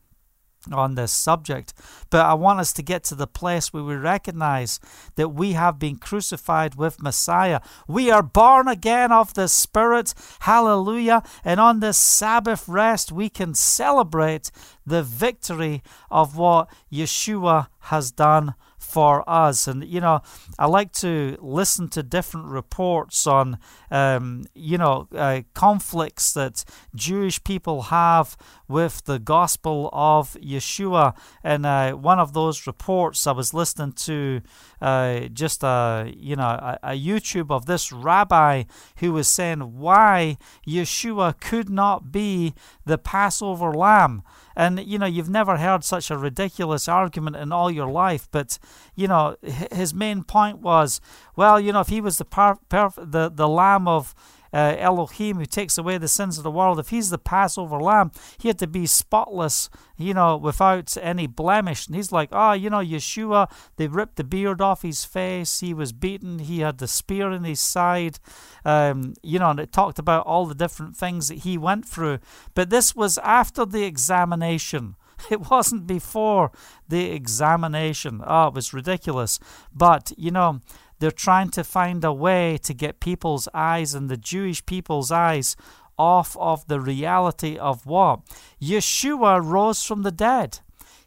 on 0.73 0.95
this 0.95 1.11
subject. 1.11 1.73
But 2.09 2.25
I 2.25 2.33
want 2.33 2.59
us 2.59 2.73
to 2.73 2.81
get 2.81 3.03
to 3.05 3.15
the 3.15 3.27
place 3.27 3.73
where 3.73 3.83
we 3.83 3.95
recognize 3.95 4.79
that 5.15 5.29
we 5.29 5.53
have 5.53 5.79
been 5.79 5.97
crucified 5.97 6.75
with 6.75 7.01
Messiah. 7.01 7.61
We 7.87 8.09
are 8.11 8.23
born 8.23 8.67
again 8.67 9.11
of 9.11 9.33
the 9.33 9.47
Spirit. 9.47 10.13
Hallelujah. 10.41 11.23
And 11.43 11.59
on 11.59 11.79
this 11.79 11.97
Sabbath 11.97 12.67
rest, 12.67 13.11
we 13.11 13.29
can 13.29 13.53
celebrate 13.53 14.51
the 14.85 15.03
victory 15.03 15.83
of 16.09 16.37
what 16.37 16.69
Yeshua 16.91 17.67
has 17.79 18.11
done 18.11 18.55
for 18.77 19.27
us. 19.29 19.67
And, 19.67 19.83
you 19.83 19.99
know, 19.99 20.21
I 20.57 20.67
like 20.67 20.93
to 20.93 21.37
listen 21.41 21.89
to 21.89 22.03
different 22.03 22.47
reports 22.47 23.27
on, 23.27 23.57
um, 23.91 24.45
you 24.53 24.77
know, 24.77 25.07
uh, 25.15 25.41
conflicts 25.53 26.33
that 26.33 26.63
Jewish 26.95 27.43
people 27.43 27.83
have 27.83 28.37
with 28.67 29.05
the 29.05 29.19
gospel 29.19 29.89
of 29.93 30.33
Yeshua. 30.41 31.15
And 31.43 31.65
uh, 31.65 31.93
one 31.93 32.19
of 32.19 32.33
those 32.33 32.67
reports, 32.67 33.27
I 33.27 33.31
was 33.31 33.53
listening 33.53 33.93
to 33.93 34.41
uh, 34.81 35.19
just 35.33 35.63
a, 35.63 36.11
you 36.15 36.35
know, 36.35 36.43
a, 36.43 36.79
a 36.83 36.91
YouTube 36.91 37.51
of 37.51 37.65
this 37.65 37.91
rabbi 37.91 38.63
who 38.97 39.13
was 39.13 39.27
saying 39.27 39.77
why 39.77 40.37
Yeshua 40.67 41.39
could 41.39 41.69
not 41.69 42.11
be 42.11 42.53
the 42.85 42.97
Passover 42.97 43.73
lamb. 43.73 44.23
And, 44.55 44.79
you 44.79 44.97
know, 44.97 45.05
you've 45.05 45.29
never 45.29 45.57
heard 45.57 45.83
such 45.83 46.09
a 46.09 46.17
ridiculous 46.17 46.87
argument 46.87 47.35
in 47.35 47.51
all 47.51 47.69
your 47.69 47.87
life. 47.87 48.27
But, 48.31 48.57
you 48.95 49.07
know, 49.07 49.35
his 49.71 49.93
main 49.93 50.23
point 50.23 50.59
was, 50.59 50.99
well, 51.35 51.59
you 51.59 51.71
know, 51.71 51.81
if 51.81 51.89
he 51.89 52.01
was 52.01 52.17
the, 52.17 52.25
par- 52.25 52.57
the, 52.69 53.31
the 53.33 53.47
lamb 53.47 53.76
of 53.85 54.15
uh, 54.53 54.75
Elohim 54.77 55.37
who 55.37 55.45
takes 55.45 55.77
away 55.77 55.97
the 55.97 56.07
sins 56.07 56.37
of 56.37 56.43
the 56.43 56.51
world, 56.51 56.79
if 56.79 56.89
he's 56.89 57.09
the 57.09 57.17
Passover 57.17 57.79
lamb, 57.79 58.11
he 58.37 58.47
had 58.47 58.59
to 58.59 58.67
be 58.67 58.85
spotless, 58.85 59.69
you 59.97 60.13
know, 60.13 60.37
without 60.37 60.95
any 61.01 61.27
blemish. 61.27 61.87
And 61.87 61.95
he's 61.95 62.11
like, 62.13 62.29
oh, 62.31 62.53
you 62.53 62.69
know, 62.69 62.79
Yeshua, 62.79 63.51
they 63.75 63.87
ripped 63.87 64.15
the 64.15 64.23
beard 64.23 64.61
off 64.61 64.81
his 64.81 65.03
face. 65.03 65.59
He 65.59 65.73
was 65.73 65.91
beaten. 65.91 66.39
He 66.39 66.61
had 66.61 66.77
the 66.77 66.87
spear 66.87 67.31
in 67.31 67.43
his 67.43 67.59
side. 67.59 68.19
Um, 68.63 69.15
you 69.21 69.39
know, 69.39 69.51
and 69.51 69.59
it 69.59 69.71
talked 69.71 69.99
about 69.99 70.25
all 70.25 70.45
the 70.45 70.55
different 70.55 70.95
things 70.95 71.27
that 71.27 71.39
he 71.39 71.57
went 71.57 71.85
through. 71.87 72.19
But 72.53 72.69
this 72.69 72.95
was 72.95 73.17
after 73.19 73.65
the 73.65 73.83
examination. 73.83 74.95
It 75.31 75.49
wasn't 75.49 75.87
before 75.87 76.51
the 76.87 77.11
examination. 77.11 78.21
Oh, 78.25 78.47
it 78.47 78.53
was 78.53 78.73
ridiculous. 78.73 79.39
But, 79.73 80.11
you 80.15 80.29
know, 80.31 80.61
they're 80.99 81.11
trying 81.11 81.49
to 81.51 81.63
find 81.63 82.03
a 82.03 82.13
way 82.13 82.57
to 82.63 82.73
get 82.73 82.99
people's 82.99 83.47
eyes 83.53 83.93
and 83.93 84.09
the 84.09 84.17
Jewish 84.17 84.65
people's 84.65 85.11
eyes 85.11 85.55
off 85.97 86.37
of 86.37 86.67
the 86.67 86.79
reality 86.79 87.57
of 87.57 87.85
what? 87.85 88.21
Yeshua 88.61 89.43
rose 89.43 89.83
from 89.83 90.03
the 90.03 90.11
dead. 90.11 90.59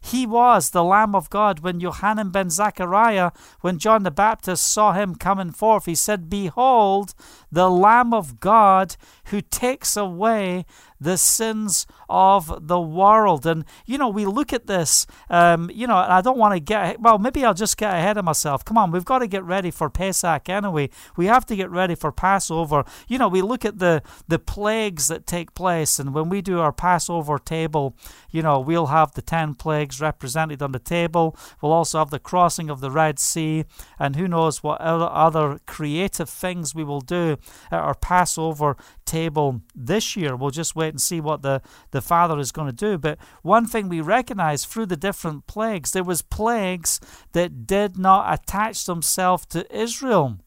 He 0.03 0.25
was 0.25 0.71
the 0.71 0.83
Lamb 0.83 1.13
of 1.13 1.29
God 1.29 1.59
when 1.59 1.79
Yohanan 1.79 2.31
ben 2.31 2.49
Zechariah, 2.49 3.31
when 3.61 3.77
John 3.77 4.01
the 4.01 4.11
Baptist 4.11 4.67
saw 4.67 4.93
him 4.93 5.13
coming 5.13 5.51
forth, 5.51 5.85
he 5.85 5.93
said, 5.93 6.29
Behold, 6.29 7.13
the 7.51 7.69
Lamb 7.69 8.13
of 8.13 8.39
God 8.39 8.95
who 9.25 9.41
takes 9.41 9.97
away 9.97 10.65
the 11.01 11.17
sins 11.17 11.87
of 12.07 12.67
the 12.67 12.79
world. 12.79 13.45
And, 13.47 13.65
you 13.87 13.97
know, 13.97 14.07
we 14.07 14.25
look 14.25 14.53
at 14.53 14.67
this, 14.67 15.07
um, 15.31 15.71
you 15.73 15.87
know, 15.87 15.95
I 15.95 16.21
don't 16.21 16.37
want 16.37 16.53
to 16.53 16.59
get, 16.59 17.01
well, 17.01 17.17
maybe 17.17 17.43
I'll 17.43 17.55
just 17.55 17.75
get 17.75 17.91
ahead 17.91 18.17
of 18.17 18.23
myself. 18.23 18.63
Come 18.63 18.77
on, 18.77 18.91
we've 18.91 19.03
got 19.03 19.19
to 19.19 19.27
get 19.27 19.43
ready 19.43 19.71
for 19.71 19.89
Pesach 19.89 20.47
anyway. 20.47 20.91
We 21.17 21.25
have 21.25 21.45
to 21.47 21.55
get 21.55 21.71
ready 21.71 21.95
for 21.95 22.11
Passover. 22.11 22.85
You 23.07 23.17
know, 23.17 23.27
we 23.27 23.41
look 23.41 23.65
at 23.65 23.79
the, 23.79 24.03
the 24.27 24.37
plagues 24.37 25.07
that 25.07 25.25
take 25.25 25.55
place, 25.55 25.97
and 25.97 26.13
when 26.13 26.29
we 26.29 26.41
do 26.41 26.59
our 26.59 26.71
Passover 26.71 27.39
table, 27.39 27.95
you 28.29 28.43
know, 28.43 28.59
we'll 28.59 28.87
have 28.87 29.13
the 29.13 29.23
10 29.23 29.55
plagues 29.55 29.99
represented 29.99 30.61
on 30.61 30.71
the 30.71 30.79
table. 30.79 31.35
We'll 31.61 31.73
also 31.73 31.97
have 31.97 32.11
the 32.11 32.19
crossing 32.19 32.69
of 32.69 32.79
the 32.79 32.91
Red 32.91 33.17
Sea, 33.17 33.65
and 33.97 34.15
who 34.15 34.27
knows 34.27 34.61
what 34.61 34.79
other 34.79 35.59
creative 35.65 36.29
things 36.29 36.75
we 36.75 36.83
will 36.83 37.01
do 37.01 37.37
at 37.71 37.79
our 37.79 37.95
Passover 37.95 38.77
table 39.05 39.61
this 39.75 40.15
year. 40.15 40.35
We'll 40.35 40.51
just 40.51 40.75
wait 40.75 40.89
and 40.89 41.01
see 41.01 41.21
what 41.21 41.41
the, 41.41 41.61
the 41.91 42.01
Father 42.01 42.39
is 42.39 42.51
going 42.51 42.67
to 42.67 42.75
do. 42.75 42.97
But 42.97 43.17
one 43.41 43.65
thing 43.65 43.89
we 43.89 44.01
recognize 44.01 44.65
through 44.65 44.87
the 44.87 44.97
different 44.97 45.47
plagues, 45.47 45.91
there 45.91 46.03
was 46.03 46.21
plagues 46.21 46.99
that 47.33 47.65
did 47.67 47.97
not 47.97 48.33
attach 48.33 48.85
themselves 48.85 49.45
to 49.47 49.75
Israel. 49.75 50.39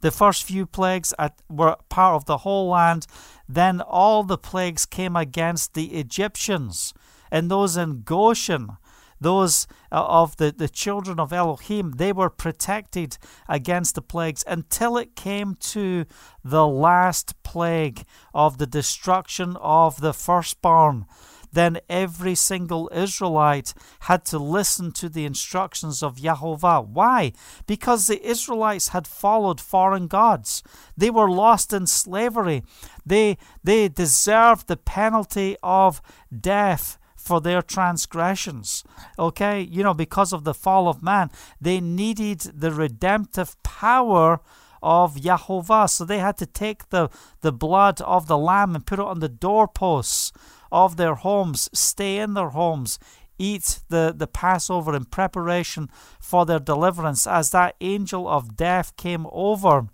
The 0.00 0.10
first 0.10 0.44
few 0.44 0.66
plagues 0.66 1.14
were 1.48 1.76
part 1.88 2.14
of 2.14 2.26
the 2.26 2.38
whole 2.38 2.68
land. 2.68 3.06
Then 3.48 3.80
all 3.80 4.22
the 4.22 4.38
plagues 4.38 4.84
came 4.86 5.16
against 5.16 5.74
the 5.74 5.94
Egyptians 5.94 6.92
and 7.30 7.50
those 7.50 7.76
in 7.76 8.02
Goshen 8.02 8.76
those 9.24 9.66
uh, 9.90 10.04
of 10.04 10.36
the, 10.36 10.54
the 10.56 10.68
children 10.68 11.18
of 11.18 11.32
Elohim, 11.32 11.92
they 11.92 12.12
were 12.12 12.30
protected 12.30 13.16
against 13.48 13.94
the 13.94 14.02
plagues 14.02 14.44
until 14.46 14.96
it 14.96 15.16
came 15.16 15.56
to 15.56 16.04
the 16.44 16.66
last 16.66 17.42
plague 17.42 18.04
of 18.32 18.58
the 18.58 18.66
destruction 18.66 19.56
of 19.60 20.00
the 20.00 20.12
firstborn. 20.12 21.06
Then 21.52 21.78
every 21.88 22.34
single 22.34 22.90
Israelite 22.92 23.74
had 24.00 24.24
to 24.26 24.38
listen 24.38 24.90
to 24.92 25.08
the 25.08 25.24
instructions 25.24 26.02
of 26.02 26.16
Yahovah. 26.16 26.88
Why? 26.88 27.32
Because 27.66 28.06
the 28.06 28.20
Israelites 28.28 28.88
had 28.88 29.06
followed 29.06 29.60
foreign 29.60 30.08
gods. 30.08 30.64
They 30.96 31.10
were 31.10 31.30
lost 31.30 31.72
in 31.72 31.86
slavery. 31.86 32.64
They, 33.06 33.38
they 33.62 33.88
deserved 33.88 34.66
the 34.66 34.76
penalty 34.76 35.56
of 35.62 36.02
death 36.28 36.98
for 37.24 37.40
their 37.40 37.62
transgressions. 37.62 38.84
Okay, 39.18 39.60
you 39.60 39.82
know, 39.82 39.94
because 39.94 40.32
of 40.32 40.44
the 40.44 40.54
fall 40.54 40.88
of 40.88 41.02
man, 41.02 41.30
they 41.60 41.80
needed 41.80 42.40
the 42.40 42.70
redemptive 42.70 43.60
power 43.62 44.40
of 44.82 45.16
Yahovah. 45.16 45.88
So 45.88 46.04
they 46.04 46.18
had 46.18 46.36
to 46.36 46.46
take 46.46 46.90
the, 46.90 47.08
the 47.40 47.52
blood 47.52 48.00
of 48.02 48.26
the 48.26 48.36
lamb 48.36 48.74
and 48.74 48.86
put 48.86 48.98
it 48.98 49.04
on 49.04 49.20
the 49.20 49.28
doorposts 49.30 50.32
of 50.70 50.96
their 50.96 51.14
homes, 51.14 51.70
stay 51.72 52.18
in 52.18 52.34
their 52.34 52.50
homes, 52.50 52.98
eat 53.38 53.80
the, 53.88 54.14
the 54.14 54.26
Passover 54.26 54.94
in 54.94 55.06
preparation 55.06 55.88
for 56.20 56.44
their 56.44 56.58
deliverance. 56.58 57.26
As 57.26 57.50
that 57.50 57.76
angel 57.80 58.28
of 58.28 58.56
death 58.56 58.96
came 58.96 59.26
over 59.32 59.88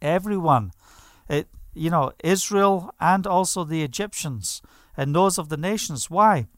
everyone, 0.00 0.72
it, 1.28 1.48
you 1.74 1.90
know, 1.90 2.12
Israel 2.24 2.90
and 2.98 3.26
also 3.26 3.64
the 3.64 3.82
Egyptians 3.82 4.62
and 4.98 5.14
those 5.14 5.38
of 5.38 5.48
the 5.48 5.56
nations. 5.56 6.10
Why? 6.10 6.48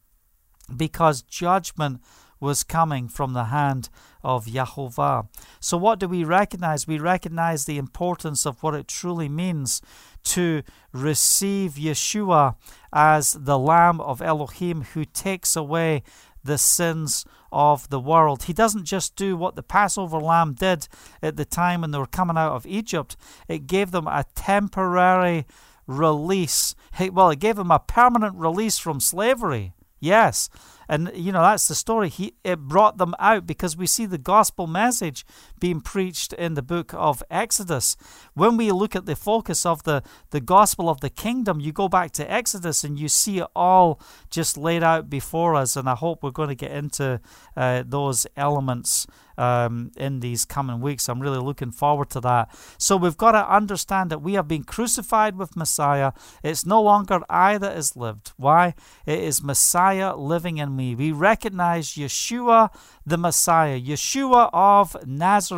Because 0.75 1.23
judgment 1.23 2.00
was 2.40 2.64
coming 2.64 3.06
from 3.06 3.35
the 3.35 3.44
hand 3.44 3.90
of 4.25 4.47
Yahovah. 4.47 5.28
So, 5.61 5.76
what 5.76 6.00
do 6.00 6.09
we 6.09 6.25
recognize? 6.25 6.87
We 6.87 6.99
recognize 6.99 7.66
the 7.66 7.76
importance 7.76 8.47
of 8.47 8.62
what 8.62 8.75
it 8.75 8.88
truly 8.88 9.28
means 9.28 9.82
to 10.25 10.62
receive 10.92 11.73
Yeshua 11.73 12.56
as 12.92 13.35
the 13.38 13.59
Lamb 13.59 14.00
of 14.00 14.23
Elohim 14.23 14.82
who 14.94 15.04
takes 15.04 15.54
away 15.54 16.02
the 16.42 16.56
sins 16.56 17.26
of 17.52 17.88
the 17.90 18.00
world. 18.00 18.44
He 18.44 18.54
doesn't 18.54 18.85
just 18.85 19.16
do 19.16 19.37
what 19.37 19.56
the 19.56 19.62
Passover 19.62 20.18
lamb 20.18 20.54
did 20.54 20.88
at 21.23 21.37
the 21.37 21.44
time 21.44 21.82
when 21.82 21.90
they 21.90 21.99
were 21.99 22.06
coming 22.06 22.38
out 22.38 22.52
of 22.52 22.66
Egypt, 22.66 23.16
it 23.49 23.66
gave 23.66 23.90
them 23.90 24.06
a 24.06 24.25
temporary 24.35 25.47
release. 25.90 26.75
Well, 27.12 27.30
it 27.30 27.38
gave 27.38 27.59
him 27.59 27.70
a 27.70 27.78
permanent 27.78 28.37
release 28.37 28.78
from 28.78 29.00
slavery. 29.00 29.75
Yes. 29.99 30.49
And 30.88 31.11
you 31.14 31.30
know 31.30 31.42
that's 31.42 31.68
the 31.68 31.75
story. 31.75 32.09
He 32.09 32.35
it 32.42 32.59
brought 32.59 32.99
them 32.99 33.14
out 33.18 33.47
because 33.47 33.76
we 33.76 33.87
see 33.87 34.06
the 34.06 34.18
gospel 34.18 34.66
message 34.66 35.25
being 35.60 35.80
preached 35.80 36.32
in 36.32 36.54
the 36.54 36.62
book 36.62 36.92
of 36.94 37.22
Exodus. 37.30 37.96
When 38.34 38.56
we 38.56 38.72
look 38.72 38.96
at 38.96 39.06
the 39.06 39.16
focus 39.16 39.64
of 39.64 39.84
the 39.84 40.02
the 40.30 40.40
gospel 40.40 40.88
of 40.88 41.00
the 41.00 41.10
kingdom, 41.10 41.60
you 41.60 41.72
go 41.72 41.88
back 41.88 42.12
to 42.12 42.30
Exodus 42.30 42.84
and 42.84 42.98
you 42.98 43.08
see 43.08 43.38
it 43.38 43.48
all 43.54 44.00
just 44.30 44.56
laid 44.56 44.82
out 44.82 45.10
before 45.10 45.54
us. 45.54 45.76
And 45.76 45.88
I 45.88 45.94
hope 45.94 46.22
we're 46.22 46.30
going 46.30 46.48
to 46.48 46.54
get 46.54 46.72
into 46.72 47.20
uh, 47.56 47.84
those 47.86 48.26
elements 48.36 49.06
um, 49.40 49.90
in 49.96 50.20
these 50.20 50.44
coming 50.44 50.80
weeks. 50.80 51.08
I'm 51.08 51.20
really 51.20 51.38
looking 51.38 51.70
forward 51.70 52.10
to 52.10 52.20
that. 52.20 52.54
So 52.76 52.96
we've 52.96 53.16
got 53.16 53.32
to 53.32 53.50
understand 53.50 54.10
that 54.10 54.20
we 54.20 54.34
have 54.34 54.46
been 54.46 54.64
crucified 54.64 55.36
with 55.36 55.56
Messiah. 55.56 56.12
It's 56.44 56.66
no 56.66 56.82
longer 56.82 57.20
I 57.28 57.56
that 57.58 57.76
is 57.76 57.96
lived. 57.96 58.32
Why? 58.36 58.74
It 59.06 59.18
is 59.18 59.42
Messiah 59.42 60.14
living 60.14 60.58
in 60.58 60.76
me. 60.76 60.94
We 60.94 61.10
recognize 61.12 61.94
Yeshua 61.94 62.70
the 63.10 63.18
Messiah, 63.18 63.80
Yeshua 63.80 64.50
of 64.52 64.96
Nazareth, 65.06 65.50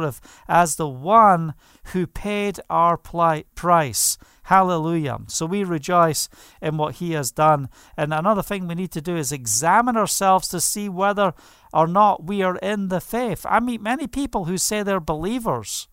as 0.48 0.76
the 0.76 0.88
one 0.88 1.54
who 1.92 2.06
paid 2.06 2.60
our 2.70 2.96
price. 2.96 4.18
Hallelujah. 4.44 5.18
So 5.28 5.46
we 5.46 5.64
rejoice 5.64 6.28
in 6.60 6.76
what 6.76 6.96
he 6.96 7.12
has 7.12 7.30
done. 7.30 7.68
And 7.96 8.12
another 8.12 8.42
thing 8.42 8.66
we 8.66 8.74
need 8.74 8.90
to 8.92 9.00
do 9.00 9.16
is 9.16 9.32
examine 9.32 9.96
ourselves 9.96 10.48
to 10.48 10.60
see 10.60 10.88
whether 10.88 11.32
or 11.72 11.86
not 11.86 12.24
we 12.24 12.42
are 12.42 12.56
in 12.56 12.88
the 12.88 13.00
faith. 13.00 13.46
I 13.48 13.60
meet 13.60 13.80
many 13.80 14.06
people 14.06 14.46
who 14.46 14.58
say 14.58 14.82
they're 14.82 15.00
believers. 15.00 15.88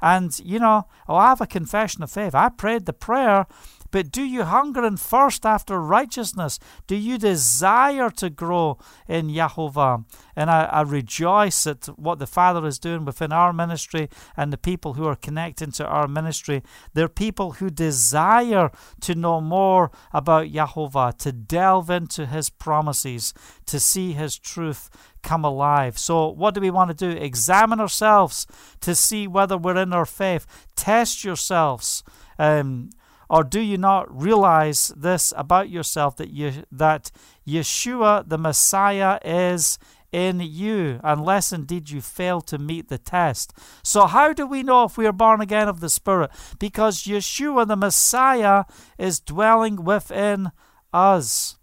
And, 0.00 0.38
you 0.40 0.58
know, 0.58 0.86
oh, 1.08 1.16
I 1.16 1.28
have 1.28 1.40
a 1.40 1.46
confession 1.46 2.02
of 2.02 2.10
faith. 2.10 2.34
I 2.34 2.48
prayed 2.48 2.86
the 2.86 2.92
prayer, 2.92 3.46
But 3.90 4.10
do 4.10 4.22
you 4.22 4.44
hunger 4.44 4.84
and 4.84 4.98
thirst 4.98 5.44
after 5.44 5.80
righteousness? 5.80 6.58
Do 6.86 6.96
you 6.96 7.18
desire 7.18 8.10
to 8.10 8.30
grow 8.30 8.78
in 9.08 9.28
Yahovah? 9.28 10.04
And 10.36 10.50
I, 10.50 10.64
I 10.64 10.82
rejoice 10.82 11.66
at 11.66 11.86
what 11.98 12.18
the 12.18 12.26
Father 12.26 12.66
is 12.66 12.78
doing 12.78 13.04
within 13.04 13.32
our 13.32 13.52
ministry 13.52 14.08
and 14.36 14.52
the 14.52 14.58
people 14.58 14.94
who 14.94 15.06
are 15.06 15.16
connecting 15.16 15.72
to 15.72 15.86
our 15.86 16.08
ministry. 16.08 16.62
They're 16.94 17.08
people 17.08 17.52
who 17.52 17.70
desire 17.70 18.70
to 19.00 19.14
know 19.14 19.40
more 19.40 19.90
about 20.12 20.48
Yahovah, 20.48 21.18
to 21.18 21.32
delve 21.32 21.90
into 21.90 22.26
His 22.26 22.50
promises, 22.50 23.34
to 23.66 23.80
see 23.80 24.12
His 24.12 24.38
truth 24.38 24.90
come 25.22 25.44
alive. 25.44 25.98
So, 25.98 26.28
what 26.28 26.54
do 26.54 26.60
we 26.60 26.70
want 26.70 26.96
to 26.96 27.14
do? 27.14 27.18
Examine 27.18 27.80
ourselves 27.80 28.46
to 28.80 28.94
see 28.94 29.26
whether 29.26 29.56
we're 29.56 29.76
in 29.76 29.92
our 29.92 30.06
faith. 30.06 30.46
Test 30.76 31.24
yourselves. 31.24 32.02
Um, 32.38 32.90
or 33.30 33.44
do 33.44 33.60
you 33.60 33.78
not 33.78 34.14
realize 34.14 34.92
this 34.96 35.32
about 35.36 35.70
yourself 35.70 36.16
that 36.16 36.30
you 36.30 36.64
that 36.70 37.12
Yeshua 37.46 38.28
the 38.28 38.36
Messiah 38.36 39.18
is 39.24 39.78
in 40.12 40.40
you, 40.40 40.98
unless 41.04 41.52
indeed 41.52 41.90
you 41.90 42.00
fail 42.00 42.40
to 42.40 42.58
meet 42.58 42.88
the 42.88 42.98
test. 42.98 43.52
So, 43.84 44.06
how 44.06 44.32
do 44.32 44.44
we 44.44 44.64
know 44.64 44.84
if 44.84 44.98
we 44.98 45.06
are 45.06 45.12
born 45.12 45.40
again 45.40 45.68
of 45.68 45.78
the 45.78 45.88
Spirit? 45.88 46.30
Because 46.58 47.04
Yeshua 47.04 47.66
the 47.66 47.76
Messiah 47.76 48.64
is 48.98 49.20
dwelling 49.20 49.84
within 49.84 50.50
us. 50.92 51.59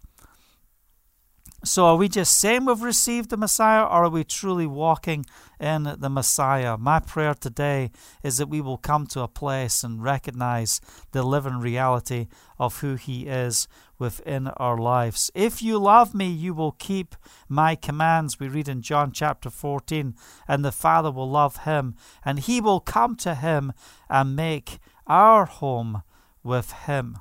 So, 1.64 1.86
are 1.86 1.96
we 1.96 2.08
just 2.08 2.38
saying 2.38 2.66
we've 2.66 2.82
received 2.82 3.30
the 3.30 3.36
Messiah, 3.36 3.82
or 3.82 4.04
are 4.04 4.08
we 4.08 4.22
truly 4.22 4.66
walking 4.66 5.26
in 5.58 5.96
the 5.98 6.08
Messiah? 6.08 6.78
My 6.78 7.00
prayer 7.00 7.34
today 7.34 7.90
is 8.22 8.36
that 8.36 8.48
we 8.48 8.60
will 8.60 8.78
come 8.78 9.08
to 9.08 9.22
a 9.22 9.28
place 9.28 9.82
and 9.82 10.00
recognize 10.00 10.80
the 11.10 11.24
living 11.24 11.58
reality 11.58 12.28
of 12.60 12.78
who 12.78 12.94
He 12.94 13.26
is 13.26 13.66
within 13.98 14.46
our 14.46 14.78
lives. 14.78 15.32
If 15.34 15.60
you 15.60 15.78
love 15.78 16.14
me, 16.14 16.28
you 16.28 16.54
will 16.54 16.72
keep 16.78 17.16
my 17.48 17.74
commands. 17.74 18.38
We 18.38 18.46
read 18.46 18.68
in 18.68 18.80
John 18.80 19.10
chapter 19.10 19.50
14, 19.50 20.14
and 20.46 20.64
the 20.64 20.70
Father 20.70 21.10
will 21.10 21.28
love 21.28 21.64
Him, 21.64 21.96
and 22.24 22.38
He 22.38 22.60
will 22.60 22.78
come 22.78 23.16
to 23.16 23.34
Him 23.34 23.72
and 24.08 24.36
make 24.36 24.78
our 25.08 25.44
home 25.44 26.04
with 26.44 26.70
Him. 26.86 27.18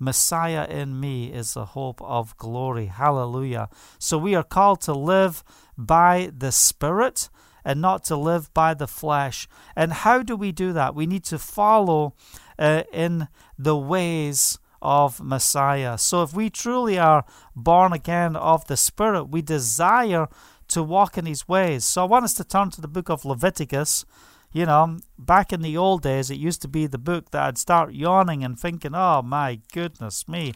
Messiah 0.00 0.66
in 0.68 0.98
me 0.98 1.30
is 1.32 1.54
the 1.54 1.66
hope 1.66 2.00
of 2.02 2.36
glory. 2.38 2.86
Hallelujah. 2.86 3.68
So 3.98 4.16
we 4.18 4.34
are 4.34 4.42
called 4.42 4.80
to 4.82 4.94
live 4.94 5.44
by 5.76 6.32
the 6.36 6.50
Spirit 6.50 7.28
and 7.64 7.80
not 7.80 8.02
to 8.04 8.16
live 8.16 8.52
by 8.54 8.72
the 8.74 8.88
flesh. 8.88 9.46
And 9.76 9.92
how 9.92 10.22
do 10.22 10.34
we 10.34 10.52
do 10.52 10.72
that? 10.72 10.94
We 10.94 11.06
need 11.06 11.24
to 11.24 11.38
follow 11.38 12.14
uh, 12.58 12.84
in 12.92 13.28
the 13.58 13.76
ways 13.76 14.58
of 14.82 15.20
Messiah. 15.20 15.98
So 15.98 16.22
if 16.22 16.32
we 16.32 16.48
truly 16.48 16.98
are 16.98 17.24
born 17.54 17.92
again 17.92 18.34
of 18.36 18.66
the 18.66 18.78
Spirit, 18.78 19.24
we 19.24 19.42
desire 19.42 20.28
to 20.68 20.82
walk 20.82 21.18
in 21.18 21.26
His 21.26 21.46
ways. 21.46 21.84
So 21.84 22.02
I 22.02 22.06
want 22.06 22.24
us 22.24 22.34
to 22.34 22.44
turn 22.44 22.70
to 22.70 22.80
the 22.80 22.88
book 22.88 23.10
of 23.10 23.24
Leviticus. 23.24 24.06
You 24.52 24.66
know, 24.66 24.98
back 25.18 25.52
in 25.52 25.62
the 25.62 25.76
old 25.76 26.02
days, 26.02 26.30
it 26.30 26.38
used 26.38 26.60
to 26.62 26.68
be 26.68 26.86
the 26.86 26.98
book 26.98 27.30
that 27.30 27.42
I'd 27.42 27.58
start 27.58 27.94
yawning 27.94 28.42
and 28.42 28.58
thinking, 28.58 28.94
oh 28.94 29.22
my 29.22 29.60
goodness 29.72 30.26
me, 30.26 30.54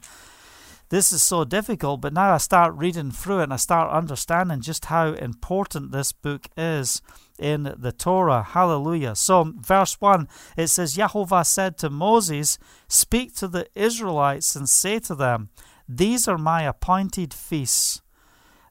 this 0.89 1.13
is 1.13 1.23
so 1.23 1.45
difficult. 1.45 2.01
But 2.01 2.13
now 2.13 2.33
I 2.33 2.39
start 2.39 2.75
reading 2.75 3.13
through 3.13 3.41
it 3.41 3.45
and 3.45 3.53
I 3.53 3.57
start 3.57 3.93
understanding 3.93 4.61
just 4.61 4.87
how 4.87 5.13
important 5.13 5.93
this 5.93 6.13
book 6.13 6.49
is 6.57 7.03
in 7.39 7.75
the 7.77 7.93
Torah. 7.93 8.43
Hallelujah. 8.43 9.15
So, 9.15 9.53
verse 9.57 10.01
1, 10.01 10.29
it 10.57 10.69
says, 10.69 10.97
Yahovah 10.97 11.47
said 11.47 11.79
to 11.79 11.91
Moses, 11.91 12.59
Speak 12.89 13.35
to 13.37 13.49
the 13.49 13.67
Israelites 13.75 14.57
and 14.57 14.69
say 14.69 14.99
to 15.01 15.15
them, 15.15 15.51
These 15.89 16.27
are 16.27 16.39
my 16.39 16.63
appointed 16.63 17.33
feasts 17.33 18.03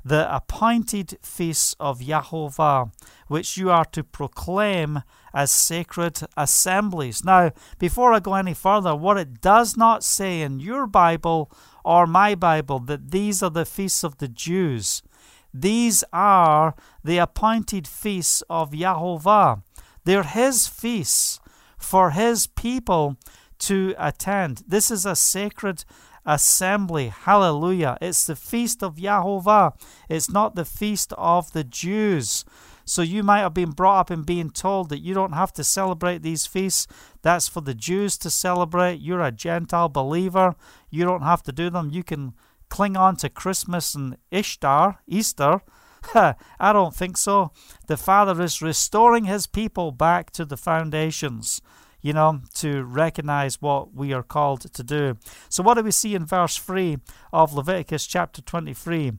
the 0.06 0.34
appointed 0.34 1.18
feasts 1.22 1.76
of 1.80 2.00
Yahovah, 2.00 2.92
which 3.28 3.58
you 3.58 3.72
are 3.72 3.86
to 3.86 4.04
proclaim 4.04 5.02
as 5.34 5.50
sacred 5.50 6.20
assemblies. 6.38 7.24
Now, 7.24 7.52
before 7.80 8.14
I 8.14 8.20
go 8.20 8.36
any 8.36 8.54
further, 8.54 8.96
what 8.96 9.18
it 9.18 9.42
does 9.42 9.78
not 9.78 10.04
say 10.04 10.42
in 10.42 10.60
your 10.60 10.86
Bible 10.88 11.52
or 11.84 12.06
my 12.06 12.36
Bible 12.36 12.80
that 12.80 13.12
these 13.12 13.42
are 13.42 13.50
the 13.50 13.66
feasts 13.66 14.04
of 14.04 14.18
the 14.18 14.28
Jews. 14.28 15.02
These 15.54 16.04
are 16.12 16.76
the 17.04 17.18
appointed 17.18 17.88
feasts 17.88 18.44
of 18.50 18.72
Yahovah. 18.72 19.62
They're 20.04 20.24
his 20.24 20.68
feasts 20.68 21.40
for 21.78 22.12
his 22.12 22.48
people 22.48 23.18
to 23.60 23.94
attend. 23.98 24.64
This 24.68 24.92
is 24.92 25.06
a 25.06 25.16
sacred 25.16 25.86
assembly. 26.26 27.10
Hallelujah. 27.10 27.98
It's 28.02 28.26
the 28.26 28.36
feast 28.36 28.84
of 28.84 28.96
Yahovah. 28.96 29.74
It's 30.10 30.30
not 30.30 30.56
the 30.56 30.66
feast 30.66 31.14
of 31.18 31.52
the 31.54 31.64
Jews. 31.64 32.46
So 32.86 33.02
you 33.02 33.24
might 33.24 33.40
have 33.40 33.54
been 33.54 33.72
brought 33.72 34.00
up 34.02 34.12
in 34.12 34.24
being 34.24 34.50
told 34.50 34.90
that 34.90 35.00
you 35.00 35.14
don't 35.14 35.34
have 35.34 35.54
to 35.54 35.64
celebrate 35.64 36.22
these 36.22 36.46
feasts. 36.46 36.88
That's 37.22 37.48
for 37.48 37.62
the 37.62 37.74
Jews 37.74 38.18
to 38.20 38.30
celebrate. 38.30 39.00
You're 39.00 39.22
a 39.22 39.32
Gentile 39.32 39.90
believer. 39.90 40.56
You 40.90 41.06
don't 41.06 41.22
have 41.22 41.44
to 41.44 41.52
do 41.52 41.70
them. 41.70 41.92
You 41.92 42.04
can 42.04 42.34
cling 42.70 42.98
on 42.98 43.16
to 43.18 43.30
Christmas 43.30 43.96
and 43.96 44.18
Ishtar, 44.32 45.00
Easter. 45.08 45.62
I 46.14 46.74
don't 46.74 46.96
think 46.96 47.16
so. 47.16 47.52
The 47.88 47.96
Father 47.96 48.42
is 48.42 48.62
restoring 48.62 49.26
his 49.26 49.48
people 49.48 49.92
back 49.92 50.32
to 50.32 50.44
the 50.44 50.58
foundations 50.58 51.62
you 52.04 52.14
know, 52.14 52.42
to 52.54 52.84
recognize 52.84 53.62
what 53.62 53.96
we 53.96 54.14
are 54.14 54.22
called 54.22 54.72
to 54.74 54.84
do. 54.84 55.18
So, 55.50 55.64
what 55.64 55.76
do 55.76 55.84
we 55.84 55.92
see 55.92 56.14
in 56.14 56.26
verse 56.26 56.58
3 56.58 56.98
of 57.32 57.54
Leviticus 57.54 58.06
chapter 58.06 58.42
23? 58.42 59.14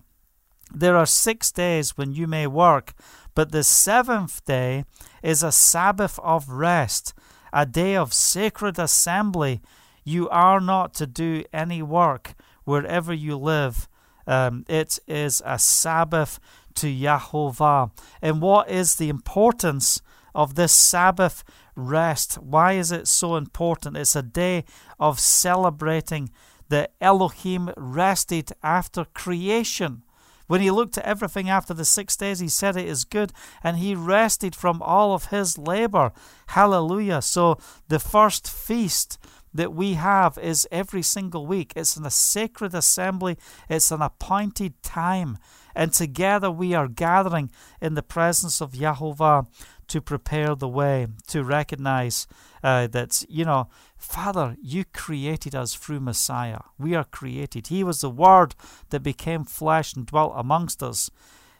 There 0.73 0.97
are 0.97 1.07
six 1.07 1.51
days 1.51 1.97
when 1.97 2.12
you 2.12 2.27
may 2.27 2.47
work, 2.47 2.92
but 3.35 3.53
the 3.53 3.64
seventh 3.64 4.44
day 4.44 4.85
is 5.23 5.42
a 5.42 5.51
Sabbath 5.51 6.18
of 6.23 6.49
rest, 6.51 7.14
a 7.53 7.64
day 7.64 7.97
of 7.97 8.12
sacred 8.12 8.79
assembly. 8.79 9.62
You 10.05 10.29
are 10.29 10.61
not 10.61 10.92
to 10.94 11.07
do 11.07 11.44
any 11.53 11.83
work 11.83 12.35
wherever 12.64 13.14
you 13.14 13.37
live. 13.37 13.88
Um, 14.27 14.64
it 14.68 14.99
is 15.07 15.42
a 15.44 15.59
Sabbath 15.59 16.38
to 16.75 16.87
Yahovah. 16.87 17.92
And 18.20 18.42
what 18.42 18.70
is 18.70 18.97
the 18.97 19.09
importance 19.09 20.03
of 20.35 20.55
this 20.55 20.73
Sabbath 20.73 21.44
rest. 21.77 22.35
Why 22.35 22.73
is 22.73 22.93
it 22.93 23.09
so 23.09 23.37
important? 23.37 23.97
It's 23.97 24.17
a 24.17 24.23
day 24.23 24.65
of 24.99 25.21
celebrating 25.21 26.31
that 26.69 26.93
Elohim 27.01 27.71
rested 27.77 28.53
after 28.63 29.05
creation. 29.05 30.03
When 30.47 30.61
he 30.61 30.71
looked 30.71 30.99
at 30.99 31.05
everything 31.05 31.49
after 31.49 31.73
the 31.73 31.85
six 31.85 32.17
days, 32.17 32.39
he 32.39 32.49
said 32.49 32.77
it 32.77 32.87
is 32.87 33.05
good, 33.05 33.33
and 33.63 33.79
he 33.79 33.95
rested 33.95 34.55
from 34.55 34.83
all 34.83 35.15
of 35.15 35.27
his 35.27 35.57
labor. 35.57 36.13
Hallelujah. 36.49 37.23
So 37.23 37.59
the 37.89 37.99
first 37.99 38.51
feast 38.51 39.19
that 39.55 39.73
we 39.73 39.95
have 39.95 40.37
is 40.37 40.69
every 40.71 41.03
single 41.03 41.47
week. 41.47 41.73
It's 41.77 41.97
in 41.97 42.05
a 42.05 42.11
sacred 42.11 42.75
assembly, 42.75 43.39
it's 43.71 43.91
an 43.91 44.03
appointed 44.03 44.83
time. 44.83 45.39
And 45.77 45.93
together 45.93 46.51
we 46.51 46.75
are 46.75 46.89
gathering 46.89 47.51
in 47.81 47.95
the 47.95 48.03
presence 48.03 48.61
of 48.61 48.73
Yahovah 48.73 49.47
to 49.88 50.01
prepare 50.01 50.55
the 50.55 50.68
way, 50.68 51.07
to 51.29 51.44
recognize 51.44 52.27
uh, 52.62 52.87
that, 52.88 53.25
you 53.29 53.44
know, 53.44 53.68
Father, 53.97 54.57
you 54.61 54.85
created 54.85 55.55
us 55.55 55.75
through 55.75 56.01
Messiah. 56.01 56.61
We 56.79 56.94
are 56.94 57.05
created. 57.05 57.68
He 57.68 57.85
was 57.85 58.01
the 58.01 58.11
Word 58.11 58.55
that 58.90 59.01
became 59.01 59.44
flesh 59.44 59.94
and 59.94 60.07
dwelt 60.07 60.35
amongst 60.37 60.83
us. 60.83 61.11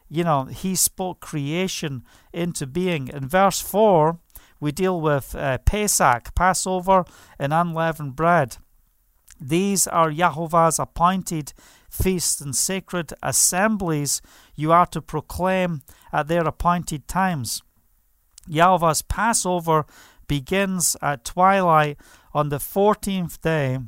You 0.09 0.25
know, 0.25 0.45
He 0.45 0.75
spoke 0.75 1.21
creation 1.21 2.05
into 2.33 2.67
being. 2.67 3.09
In 3.09 3.29
verse 3.29 3.61
4, 3.61 4.19
we 4.61 4.73
deal 4.73 5.01
with 5.01 5.35
uh, 5.35 5.59
Pesach, 5.59 6.35
Passover, 6.35 7.05
and 7.39 7.53
unleavened 7.53 8.17
bread. 8.17 8.57
These 9.41 9.87
are 9.87 10.11
Yahovah's 10.11 10.79
appointed 10.79 11.53
feasts 11.91 12.41
and 12.41 12.55
sacred 12.57 13.13
assemblies 13.23 14.23
you 14.55 14.73
are 14.73 14.87
to 14.87 15.03
proclaim 15.03 15.83
at 16.13 16.29
their 16.29 16.47
appointed 16.47 17.07
times. 17.09 17.63
Yahovah's 18.49 19.03
Passover 19.03 19.87
begins 20.27 20.97
at 21.03 21.25
twilight 21.25 21.99
on 22.33 22.49
the 22.49 22.59
14th 22.59 23.41
day 23.41 23.79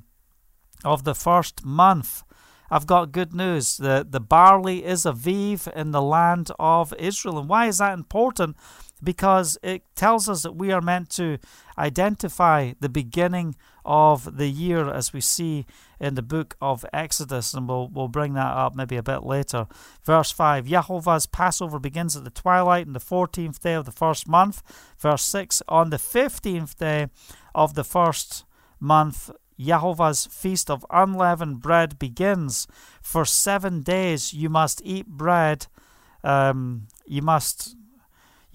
of 0.84 1.04
the 1.04 1.14
first 1.14 1.64
month. 1.64 2.22
I've 2.70 2.86
got 2.86 3.12
good 3.12 3.32
news. 3.32 3.76
The, 3.76 4.06
the 4.08 4.20
barley 4.20 4.84
is 4.84 5.04
aviv 5.04 5.72
in 5.72 5.92
the 5.92 6.02
land 6.02 6.50
of 6.58 6.92
Israel. 6.98 7.38
And 7.38 7.48
why 7.48 7.66
is 7.66 7.78
that 7.78 7.94
important? 7.94 8.56
Because 9.02 9.58
it 9.62 9.82
tells 9.94 10.28
us 10.28 10.42
that 10.42 10.56
we 10.56 10.72
are 10.72 10.80
meant 10.80 11.10
to 11.10 11.38
identify 11.76 12.72
the 12.80 12.88
beginning 12.88 13.54
of 13.84 14.36
the 14.36 14.48
year 14.48 14.90
as 14.90 15.12
we 15.12 15.20
see 15.20 15.64
in 16.00 16.14
the 16.14 16.22
book 16.22 16.56
of 16.60 16.84
Exodus, 16.92 17.54
and 17.54 17.68
we'll, 17.68 17.88
we'll 17.88 18.08
bring 18.08 18.34
that 18.34 18.56
up 18.56 18.74
maybe 18.74 18.96
a 18.96 19.02
bit 19.02 19.22
later. 19.22 19.66
Verse 20.02 20.32
5 20.32 20.66
Yahovah's 20.66 21.26
Passover 21.26 21.78
begins 21.78 22.16
at 22.16 22.24
the 22.24 22.30
twilight 22.30 22.86
on 22.86 22.94
the 22.94 23.00
14th 23.00 23.60
day 23.60 23.74
of 23.74 23.84
the 23.84 23.92
first 23.92 24.26
month. 24.26 24.62
Verse 24.98 25.22
6 25.22 25.62
On 25.68 25.90
the 25.90 25.98
15th 25.98 26.76
day 26.76 27.08
of 27.54 27.74
the 27.74 27.84
first 27.84 28.44
month, 28.80 29.30
Yahovah's 29.58 30.26
feast 30.26 30.70
of 30.70 30.84
unleavened 30.90 31.60
bread 31.60 31.98
begins. 31.98 32.66
For 33.00 33.24
seven 33.24 33.82
days 33.82 34.34
you 34.34 34.50
must 34.50 34.82
eat 34.84 35.06
bread. 35.06 35.66
Um, 36.24 36.88
you 37.06 37.22
must 37.22 37.76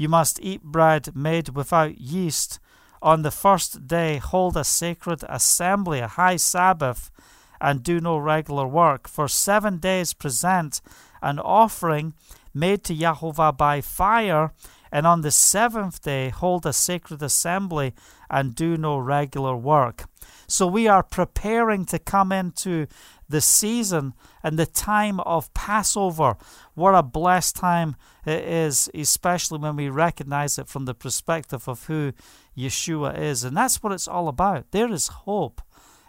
you 0.02 0.10
must 0.10 0.40
eat 0.42 0.64
bread 0.64 1.16
made 1.16 1.50
without 1.50 2.02
yeast. 2.02 2.60
On 3.04 3.22
the 3.22 3.30
first 3.30 3.88
day, 3.88 4.18
hold 4.18 4.58
a 4.58 4.64
sacred 4.64 5.24
assembly, 5.30 6.00
a 6.00 6.08
high 6.08 6.38
Sabbath, 6.38 7.12
and 7.60 7.84
do 7.84 8.00
no 8.00 8.18
regular 8.18 8.66
work. 8.66 9.08
For 9.08 9.28
seven 9.28 9.78
days, 9.78 10.14
present 10.14 10.82
an 11.22 11.38
offering 11.38 12.16
made 12.52 12.84
to 12.86 12.96
Yahovah 12.96 13.56
by 13.56 13.80
fire, 13.82 14.54
and 14.92 15.08
on 15.08 15.22
the 15.22 15.32
seventh 15.32 16.02
day, 16.02 16.30
hold 16.30 16.66
a 16.66 16.74
sacred 16.74 17.22
assembly 17.22 17.94
and 18.30 18.56
do 18.56 18.78
no 18.78 18.98
regular 18.98 19.56
work. 19.56 20.06
So 20.48 20.68
we 20.68 20.88
are 20.88 21.04
preparing 21.04 21.86
to 21.86 22.00
come 22.00 22.32
into 22.32 22.88
the 23.30 23.42
season 23.42 24.14
and 24.44 24.60
the 24.60 24.66
time 24.66 25.22
of 25.22 25.54
Passover. 25.54 26.36
What 26.74 26.94
a 26.94 27.04
blessed 27.04 27.56
time 27.56 27.96
it 28.26 28.44
is, 28.44 28.90
especially 28.94 29.60
when 29.60 29.78
we 29.78 29.90
recognize 29.90 30.58
it 30.58 30.68
from 30.68 30.86
the 30.86 30.94
perspective 30.94 31.68
of 31.68 31.86
who 31.86 32.12
Yeshua 32.58 33.18
is. 33.18 33.44
And 33.44 33.56
that's 33.56 33.82
what 33.82 33.94
it's 33.94 34.08
all 34.08 34.28
about. 34.28 34.72
There 34.72 34.92
is 34.92 35.08
hope. 35.08 35.62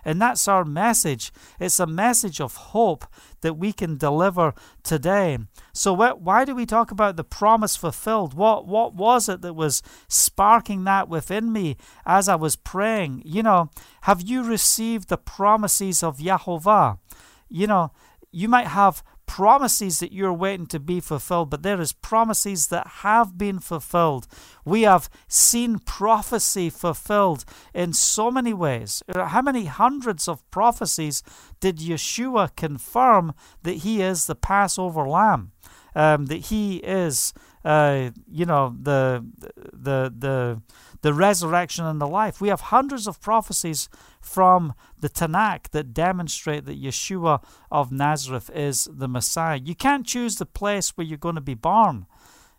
And 0.04 0.20
that's 0.20 0.48
our 0.48 0.64
message. 0.64 1.32
It's 1.60 1.78
a 1.78 1.86
message 1.86 2.40
of 2.40 2.56
hope 2.56 3.06
that 3.40 3.54
we 3.54 3.72
can 3.72 3.96
deliver 3.96 4.54
today. 4.82 5.38
So, 5.72 5.92
why 5.92 6.44
do 6.44 6.54
we 6.54 6.66
talk 6.66 6.90
about 6.90 7.16
the 7.16 7.24
promise 7.24 7.76
fulfilled? 7.76 8.34
What, 8.34 8.66
what 8.66 8.94
was 8.94 9.28
it 9.28 9.42
that 9.42 9.54
was 9.54 9.82
sparking 10.08 10.84
that 10.84 11.08
within 11.08 11.52
me 11.52 11.76
as 12.04 12.28
I 12.28 12.34
was 12.34 12.56
praying? 12.56 13.22
You 13.24 13.42
know, 13.42 13.70
have 14.02 14.22
you 14.22 14.42
received 14.42 15.08
the 15.08 15.18
promises 15.18 16.02
of 16.02 16.18
Yahovah? 16.18 16.98
You 17.48 17.66
know, 17.66 17.92
you 18.32 18.48
might 18.48 18.68
have 18.68 19.02
promises 19.32 19.98
that 20.00 20.12
you're 20.12 20.30
waiting 20.30 20.66
to 20.66 20.78
be 20.78 21.00
fulfilled, 21.00 21.48
but 21.48 21.62
there 21.62 21.80
is 21.80 21.94
promises 21.94 22.66
that 22.66 22.86
have 23.00 23.38
been 23.38 23.58
fulfilled. 23.58 24.26
We 24.62 24.82
have 24.82 25.08
seen 25.26 25.78
prophecy 25.78 26.68
fulfilled 26.68 27.46
in 27.72 27.94
so 27.94 28.30
many 28.30 28.52
ways. 28.52 29.02
How 29.14 29.40
many 29.40 29.64
hundreds 29.64 30.28
of 30.28 30.44
prophecies 30.50 31.22
did 31.60 31.78
Yeshua 31.78 32.54
confirm 32.56 33.32
that 33.62 33.76
he 33.76 34.02
is 34.02 34.26
the 34.26 34.34
Passover 34.34 35.08
lamb? 35.08 35.52
Um, 35.94 36.26
that 36.26 36.48
he 36.50 36.76
is, 36.76 37.32
uh, 37.64 38.10
you 38.30 38.44
know, 38.44 38.76
the 38.78 39.24
the 39.72 40.12
the 40.14 40.60
the 41.02 41.12
resurrection 41.12 41.84
and 41.84 42.00
the 42.00 42.06
life. 42.06 42.40
We 42.40 42.48
have 42.48 42.60
hundreds 42.60 43.06
of 43.06 43.20
prophecies 43.20 43.88
from 44.20 44.74
the 44.98 45.08
Tanakh 45.08 45.70
that 45.70 45.92
demonstrate 45.92 46.64
that 46.64 46.82
Yeshua 46.82 47.42
of 47.70 47.92
Nazareth 47.92 48.50
is 48.54 48.88
the 48.90 49.08
Messiah. 49.08 49.60
You 49.62 49.74
can't 49.74 50.06
choose 50.06 50.36
the 50.36 50.46
place 50.46 50.90
where 50.90 51.06
you're 51.06 51.18
going 51.18 51.34
to 51.34 51.40
be 51.40 51.54
born. 51.54 52.06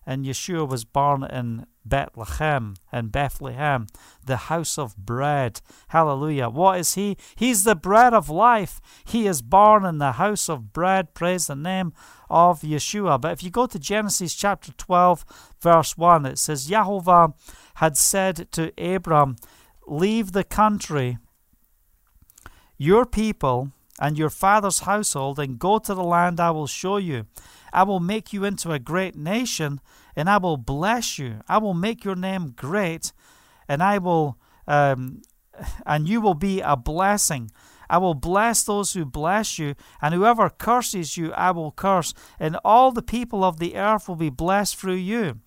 And 0.05 0.25
Yeshua 0.25 0.67
was 0.67 0.85
born 0.85 1.23
in 1.23 1.65
Bethlehem 1.85 2.75
in 2.91 3.07
Bethlehem, 3.07 3.87
the 4.25 4.37
house 4.37 4.77
of 4.77 4.95
bread. 4.95 5.61
Hallelujah. 5.89 6.49
What 6.49 6.79
is 6.79 6.95
he? 6.95 7.17
He's 7.35 7.63
the 7.63 7.75
bread 7.75 8.13
of 8.13 8.29
life. 8.29 8.79
He 9.03 9.27
is 9.27 9.41
born 9.41 9.85
in 9.85 9.97
the 9.97 10.13
house 10.13 10.49
of 10.49 10.71
bread. 10.71 11.13
Praise 11.13 11.47
the 11.47 11.55
name 11.55 11.93
of 12.29 12.61
Yeshua. 12.61 13.19
But 13.19 13.33
if 13.33 13.43
you 13.43 13.49
go 13.49 13.65
to 13.65 13.79
Genesis 13.79 14.33
chapter 14.33 14.71
12, 14.73 15.25
verse 15.61 15.97
1, 15.97 16.25
it 16.25 16.39
says, 16.39 16.69
Yahovah 16.69 17.33
had 17.75 17.97
said 17.97 18.51
to 18.51 18.71
Abram, 18.77 19.35
Leave 19.85 20.31
the 20.31 20.45
country 20.45 21.17
your 22.77 23.05
people 23.05 23.71
and 23.99 24.17
your 24.17 24.29
father's 24.29 24.79
household 24.79 25.39
and 25.39 25.59
go 25.59 25.79
to 25.79 25.93
the 25.93 26.03
land 26.03 26.39
I 26.39 26.51
will 26.51 26.67
show 26.67 26.97
you. 26.97 27.25
I 27.71 27.83
will 27.83 27.99
make 27.99 28.33
you 28.33 28.43
into 28.43 28.71
a 28.71 28.79
great 28.79 29.15
nation 29.15 29.79
and 30.15 30.29
I 30.29 30.37
will 30.37 30.57
bless 30.57 31.17
you. 31.17 31.41
I 31.47 31.57
will 31.57 31.73
make 31.73 32.03
your 32.03 32.15
name 32.15 32.53
great 32.55 33.13
and 33.67 33.81
I 33.81 33.97
will 33.97 34.37
um, 34.67 35.21
and 35.85 36.07
you 36.07 36.21
will 36.21 36.33
be 36.33 36.61
a 36.61 36.75
blessing. 36.75 37.51
I 37.89 37.97
will 37.97 38.15
bless 38.15 38.63
those 38.63 38.93
who 38.93 39.05
bless 39.05 39.59
you, 39.59 39.75
and 40.01 40.15
whoever 40.15 40.49
curses 40.49 41.15
you, 41.15 41.31
I 41.33 41.51
will 41.51 41.71
curse, 41.71 42.13
and 42.39 42.57
all 42.65 42.91
the 42.91 43.03
people 43.03 43.43
of 43.43 43.59
the 43.59 43.75
earth 43.75 44.07
will 44.07 44.15
be 44.15 44.31
blessed 44.31 44.77
through 44.77 44.95
you. 44.95 45.41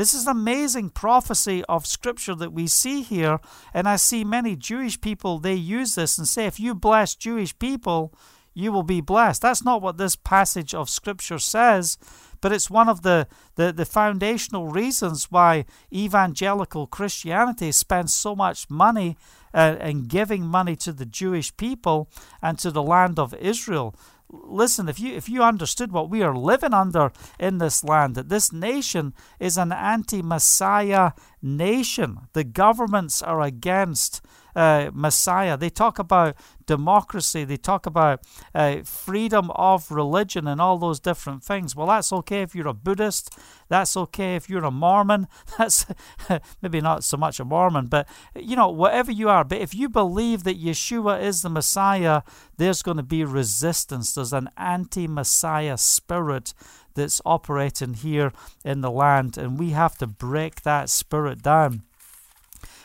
This 0.00 0.14
is 0.14 0.26
an 0.26 0.30
amazing 0.30 0.88
prophecy 0.88 1.62
of 1.68 1.84
scripture 1.84 2.34
that 2.36 2.54
we 2.54 2.68
see 2.68 3.02
here, 3.02 3.38
and 3.74 3.86
I 3.86 3.96
see 3.96 4.24
many 4.24 4.56
Jewish 4.56 4.98
people 4.98 5.38
they 5.38 5.52
use 5.52 5.94
this 5.94 6.16
and 6.16 6.26
say, 6.26 6.46
if 6.46 6.58
you 6.58 6.74
bless 6.74 7.14
Jewish 7.14 7.58
people, 7.58 8.14
you 8.54 8.72
will 8.72 8.82
be 8.82 9.02
blessed. 9.02 9.42
That's 9.42 9.62
not 9.62 9.82
what 9.82 9.98
this 9.98 10.16
passage 10.16 10.72
of 10.72 10.88
scripture 10.88 11.38
says, 11.38 11.98
but 12.40 12.50
it's 12.50 12.70
one 12.70 12.88
of 12.88 13.02
the, 13.02 13.26
the, 13.56 13.74
the 13.74 13.84
foundational 13.84 14.68
reasons 14.68 15.30
why 15.30 15.66
evangelical 15.92 16.86
Christianity 16.86 17.70
spends 17.70 18.14
so 18.14 18.34
much 18.34 18.70
money 18.70 19.18
uh, 19.52 19.76
and 19.80 20.08
giving 20.08 20.46
money 20.46 20.76
to 20.76 20.94
the 20.94 21.04
Jewish 21.04 21.54
people 21.58 22.08
and 22.40 22.58
to 22.60 22.70
the 22.70 22.82
land 22.82 23.18
of 23.18 23.34
Israel 23.34 23.94
listen, 24.30 24.88
if 24.88 25.00
you 25.00 25.14
if 25.14 25.28
you 25.28 25.42
understood 25.42 25.92
what 25.92 26.10
we 26.10 26.22
are 26.22 26.34
living 26.34 26.74
under 26.74 27.12
in 27.38 27.58
this 27.58 27.84
land, 27.84 28.14
that 28.14 28.28
this 28.28 28.52
nation 28.52 29.14
is 29.38 29.56
an 29.56 29.72
anti-Messiah 29.72 31.12
nation. 31.42 32.28
The 32.32 32.44
governments 32.44 33.22
are 33.22 33.40
against 33.40 34.22
uh, 34.54 34.90
Messiah. 34.92 35.56
They 35.56 35.70
talk 35.70 35.98
about 35.98 36.36
democracy. 36.66 37.44
They 37.44 37.56
talk 37.56 37.86
about 37.86 38.22
uh, 38.54 38.82
freedom 38.84 39.50
of 39.56 39.90
religion 39.90 40.46
and 40.46 40.60
all 40.60 40.78
those 40.78 41.00
different 41.00 41.42
things. 41.42 41.74
Well, 41.74 41.88
that's 41.88 42.12
okay 42.12 42.42
if 42.42 42.54
you're 42.54 42.68
a 42.68 42.74
Buddhist. 42.74 43.36
That's 43.68 43.96
okay 43.96 44.36
if 44.36 44.48
you're 44.48 44.64
a 44.64 44.70
Mormon. 44.70 45.26
That's 45.58 45.86
maybe 46.62 46.80
not 46.80 47.04
so 47.04 47.16
much 47.16 47.40
a 47.40 47.44
Mormon, 47.44 47.86
but 47.86 48.08
you 48.34 48.56
know, 48.56 48.68
whatever 48.68 49.12
you 49.12 49.28
are. 49.28 49.44
But 49.44 49.58
if 49.58 49.74
you 49.74 49.88
believe 49.88 50.44
that 50.44 50.62
Yeshua 50.62 51.22
is 51.22 51.42
the 51.42 51.50
Messiah, 51.50 52.22
there's 52.56 52.82
going 52.82 52.96
to 52.96 53.02
be 53.02 53.24
resistance. 53.24 54.14
There's 54.14 54.32
an 54.32 54.48
anti 54.56 55.06
Messiah 55.06 55.76
spirit 55.76 56.54
that's 56.94 57.20
operating 57.24 57.94
here 57.94 58.32
in 58.64 58.80
the 58.80 58.90
land, 58.90 59.38
and 59.38 59.58
we 59.58 59.70
have 59.70 59.96
to 59.98 60.06
break 60.06 60.62
that 60.62 60.90
spirit 60.90 61.42
down. 61.42 61.82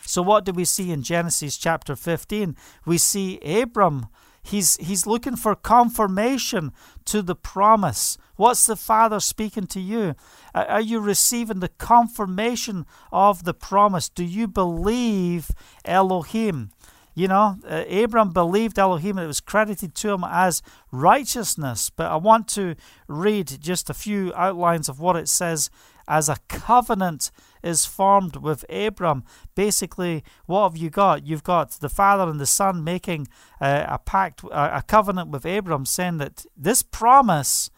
So, 0.06 0.22
what 0.22 0.46
do 0.46 0.52
we 0.52 0.66
see 0.66 0.92
in 0.92 1.02
Genesis 1.04 1.58
chapter 1.58 1.96
15? 1.96 2.56
We 2.86 2.98
see 2.98 3.40
Abram. 3.40 4.08
He's, 4.44 4.78
he's 4.78 5.08
looking 5.08 5.36
for 5.36 5.56
confirmation 5.56 6.72
to 7.06 7.24
the 7.24 7.36
promise. 7.36 8.16
What's 8.36 8.68
the 8.68 8.76
Father 8.76 9.20
speaking 9.20 9.66
to 9.68 9.80
you? 9.80 10.14
Are 10.54 10.82
you 10.82 11.00
receiving 11.00 11.62
the 11.62 11.70
confirmation 11.70 12.86
of 13.12 13.44
the 13.44 13.56
promise? 13.56 14.08
Do 14.08 14.24
you 14.24 14.48
believe 14.48 15.50
Elohim? 15.84 16.70
You 17.16 17.30
know, 17.30 17.58
uh, 17.66 17.86
Abram 17.90 18.34
believed 18.34 18.78
Elohim, 18.78 19.18
and 19.18 19.24
it 19.24 19.28
was 19.28 19.40
credited 19.40 19.96
to 19.96 20.12
him 20.12 20.26
as 20.28 20.62
righteousness. 20.92 21.90
But 21.90 22.12
I 22.12 22.18
want 22.18 22.50
to 22.50 22.76
read 23.08 23.48
just 23.62 23.90
a 23.90 23.94
few 23.94 24.34
outlines 24.36 24.90
of 24.90 25.00
what 25.00 25.16
it 25.16 25.30
says 25.30 25.70
as 26.08 26.28
a 26.28 26.38
covenant 26.50 27.32
is 27.66 27.86
formed 27.86 28.38
with 28.38 28.64
Abram. 28.70 29.24
Basically, 29.56 30.24
what 30.46 30.70
have 30.70 30.78
you 30.78 30.90
got? 30.90 31.26
You've 31.26 31.44
got 31.44 31.72
the 31.72 31.90
father 31.90 32.30
and 32.30 32.40
the 32.40 32.46
son 32.46 32.84
making 32.84 33.28
a, 33.60 33.86
a 33.90 33.98
pact, 33.98 34.44
a, 34.44 34.78
a 34.78 34.82
covenant 34.84 35.30
with 35.30 35.46
Abram, 35.46 35.86
saying 35.86 36.20
that 36.20 36.46
this 36.56 36.84
promise, 36.84 37.72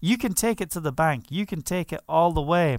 you 0.00 0.18
can 0.18 0.34
take 0.34 0.60
it 0.60 0.70
to 0.72 0.80
the 0.80 0.92
bank, 0.92 1.24
you 1.30 1.46
can 1.46 1.62
take 1.62 1.92
it 1.92 2.02
all 2.08 2.32
the 2.32 2.42
way. 2.42 2.78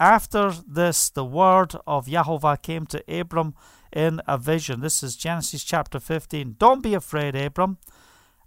After 0.00 0.52
this, 0.66 1.10
the 1.10 1.24
word 1.24 1.74
of 1.86 2.06
Yahovah 2.06 2.62
came 2.62 2.86
to 2.86 3.02
Abram 3.08 3.54
in 3.92 4.20
a 4.26 4.38
vision. 4.38 4.80
This 4.80 5.02
is 5.02 5.16
Genesis 5.16 5.64
chapter 5.64 6.00
15. 6.00 6.56
Don't 6.58 6.82
be 6.82 6.94
afraid, 6.94 7.34
Abram. 7.34 7.78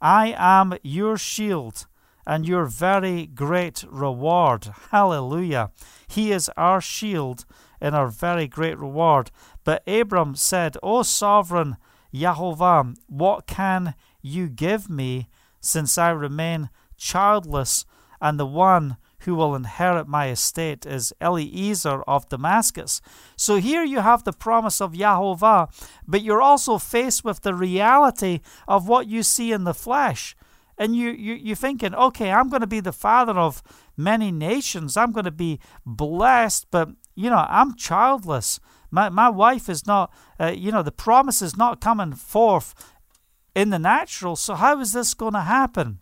I 0.02 0.34
am 0.38 0.74
your 0.82 1.18
shield 1.18 1.86
and 2.26 2.48
your 2.48 2.66
very 2.66 3.26
great 3.26 3.84
reward. 3.90 4.70
Hallelujah. 4.92 5.72
He 6.08 6.32
is 6.32 6.50
our 6.58 6.82
shield 6.82 7.46
and 7.80 7.96
our 7.96 8.08
very 8.08 8.48
great 8.48 8.78
reward. 8.78 9.32
But 9.64 9.84
Abram 9.88 10.36
said, 10.36 10.78
O 10.84 11.04
sovereign 11.04 11.78
Yahovah, 12.14 12.96
what 13.08 13.48
can 13.48 13.96
you 14.22 14.48
give 14.48 14.90
me 14.90 15.30
since 15.60 15.98
I 15.98 16.10
remain 16.10 16.70
childless, 16.98 17.86
and 18.20 18.40
the 18.40 18.46
one 18.46 18.98
who 19.22 19.36
will 19.36 19.56
inherit 19.56 20.08
my 20.08 20.30
estate 20.30 20.86
is 20.86 21.14
Eliezer 21.22 22.02
of 22.04 22.28
Damascus. 22.30 23.02
So 23.36 23.58
here 23.58 23.84
you 23.84 24.00
have 24.00 24.24
the 24.24 24.34
promise 24.34 24.82
of 24.82 24.94
Yahovah, 24.94 25.72
but 26.08 26.22
you're 26.22 26.42
also 26.42 26.78
faced 26.78 27.24
with 27.24 27.42
the 27.42 27.54
reality 27.54 28.42
of 28.68 28.88
what 28.88 29.08
you 29.08 29.22
see 29.22 29.52
in 29.52 29.64
the 29.64 29.76
flesh 29.76 30.36
and 30.82 30.96
you, 30.96 31.12
you 31.12 31.36
you're 31.36 31.56
thinking, 31.56 31.94
okay, 31.94 32.32
I'm 32.32 32.50
going 32.50 32.62
to 32.62 32.68
be 32.68 32.80
the 32.80 32.92
father 32.92 33.38
of 33.38 33.62
many 33.96 34.32
nations. 34.32 34.98
I'm 34.98 35.12
going 35.12 35.26
to 35.26 35.32
be 35.32 35.60
blessed, 35.86 36.66
but 36.72 36.90
you 37.16 37.30
know, 37.30 37.46
I'm 37.48 37.76
childless. 37.76 38.60
My 38.90 39.10
my 39.10 39.30
wife 39.30 39.70
is 39.70 39.86
not. 39.86 40.12
Uh, 40.40 40.54
you 40.58 40.72
know, 40.72 40.82
the 40.82 40.92
promise 40.92 41.40
is 41.44 41.56
not 41.56 41.82
coming 41.82 42.14
forth 42.14 42.74
in 43.56 43.70
the 43.70 43.78
natural. 43.78 44.36
So, 44.36 44.56
how 44.56 44.80
is 44.80 44.92
this 44.92 45.14
going 45.14 45.34
to 45.34 45.42
happen? 45.42 46.00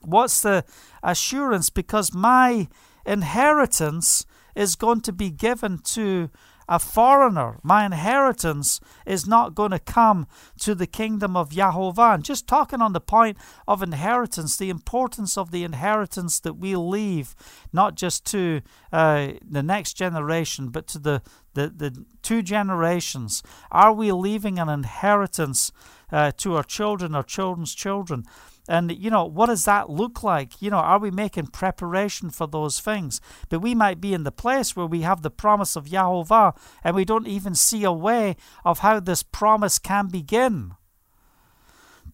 What's 0.00 0.40
the 0.40 0.64
assurance? 1.02 1.68
Because 1.68 2.14
my 2.14 2.68
inheritance 3.04 4.24
is 4.56 4.74
going 4.74 5.02
to 5.02 5.12
be 5.12 5.30
given 5.30 5.78
to 5.96 6.30
a 6.72 6.78
foreigner. 6.78 7.58
My 7.62 7.84
inheritance 7.84 8.80
is 9.04 9.26
not 9.26 9.54
going 9.54 9.72
to 9.72 9.78
come 9.78 10.26
to 10.60 10.74
the 10.74 10.86
kingdom 10.86 11.36
of 11.36 11.50
Yahovah. 11.50 12.14
And 12.14 12.24
just 12.24 12.48
talking 12.48 12.80
on 12.80 12.94
the 12.94 13.00
point 13.00 13.36
of 13.68 13.82
inheritance, 13.82 14.56
the 14.56 14.70
importance 14.70 15.36
of 15.36 15.50
the 15.50 15.64
inheritance 15.64 16.40
that 16.40 16.54
we 16.54 16.74
leave, 16.74 17.34
not 17.74 17.94
just 17.94 18.24
to 18.28 18.62
uh, 18.90 19.32
the 19.46 19.62
next 19.62 19.98
generation, 19.98 20.70
but 20.70 20.86
to 20.86 20.98
the, 20.98 21.20
the, 21.52 21.68
the 21.68 22.06
two 22.22 22.40
generations. 22.40 23.42
Are 23.70 23.92
we 23.92 24.10
leaving 24.10 24.58
an 24.58 24.70
inheritance 24.70 25.72
uh, 26.10 26.32
to 26.38 26.56
our 26.56 26.64
children, 26.64 27.14
our 27.14 27.22
children's 27.22 27.74
children? 27.74 28.24
And, 28.68 28.96
you 28.96 29.10
know, 29.10 29.24
what 29.24 29.46
does 29.46 29.64
that 29.64 29.90
look 29.90 30.22
like? 30.22 30.62
You 30.62 30.70
know, 30.70 30.78
are 30.78 30.98
we 30.98 31.10
making 31.10 31.48
preparation 31.48 32.30
for 32.30 32.46
those 32.46 32.78
things? 32.78 33.20
But 33.48 33.60
we 33.60 33.74
might 33.74 34.00
be 34.00 34.14
in 34.14 34.22
the 34.22 34.30
place 34.30 34.76
where 34.76 34.86
we 34.86 35.02
have 35.02 35.22
the 35.22 35.30
promise 35.30 35.74
of 35.74 35.86
Yahovah 35.86 36.56
and 36.84 36.94
we 36.94 37.04
don't 37.04 37.26
even 37.26 37.54
see 37.54 37.82
a 37.82 37.92
way 37.92 38.36
of 38.64 38.80
how 38.80 39.00
this 39.00 39.22
promise 39.22 39.78
can 39.78 40.06
begin. 40.06 40.74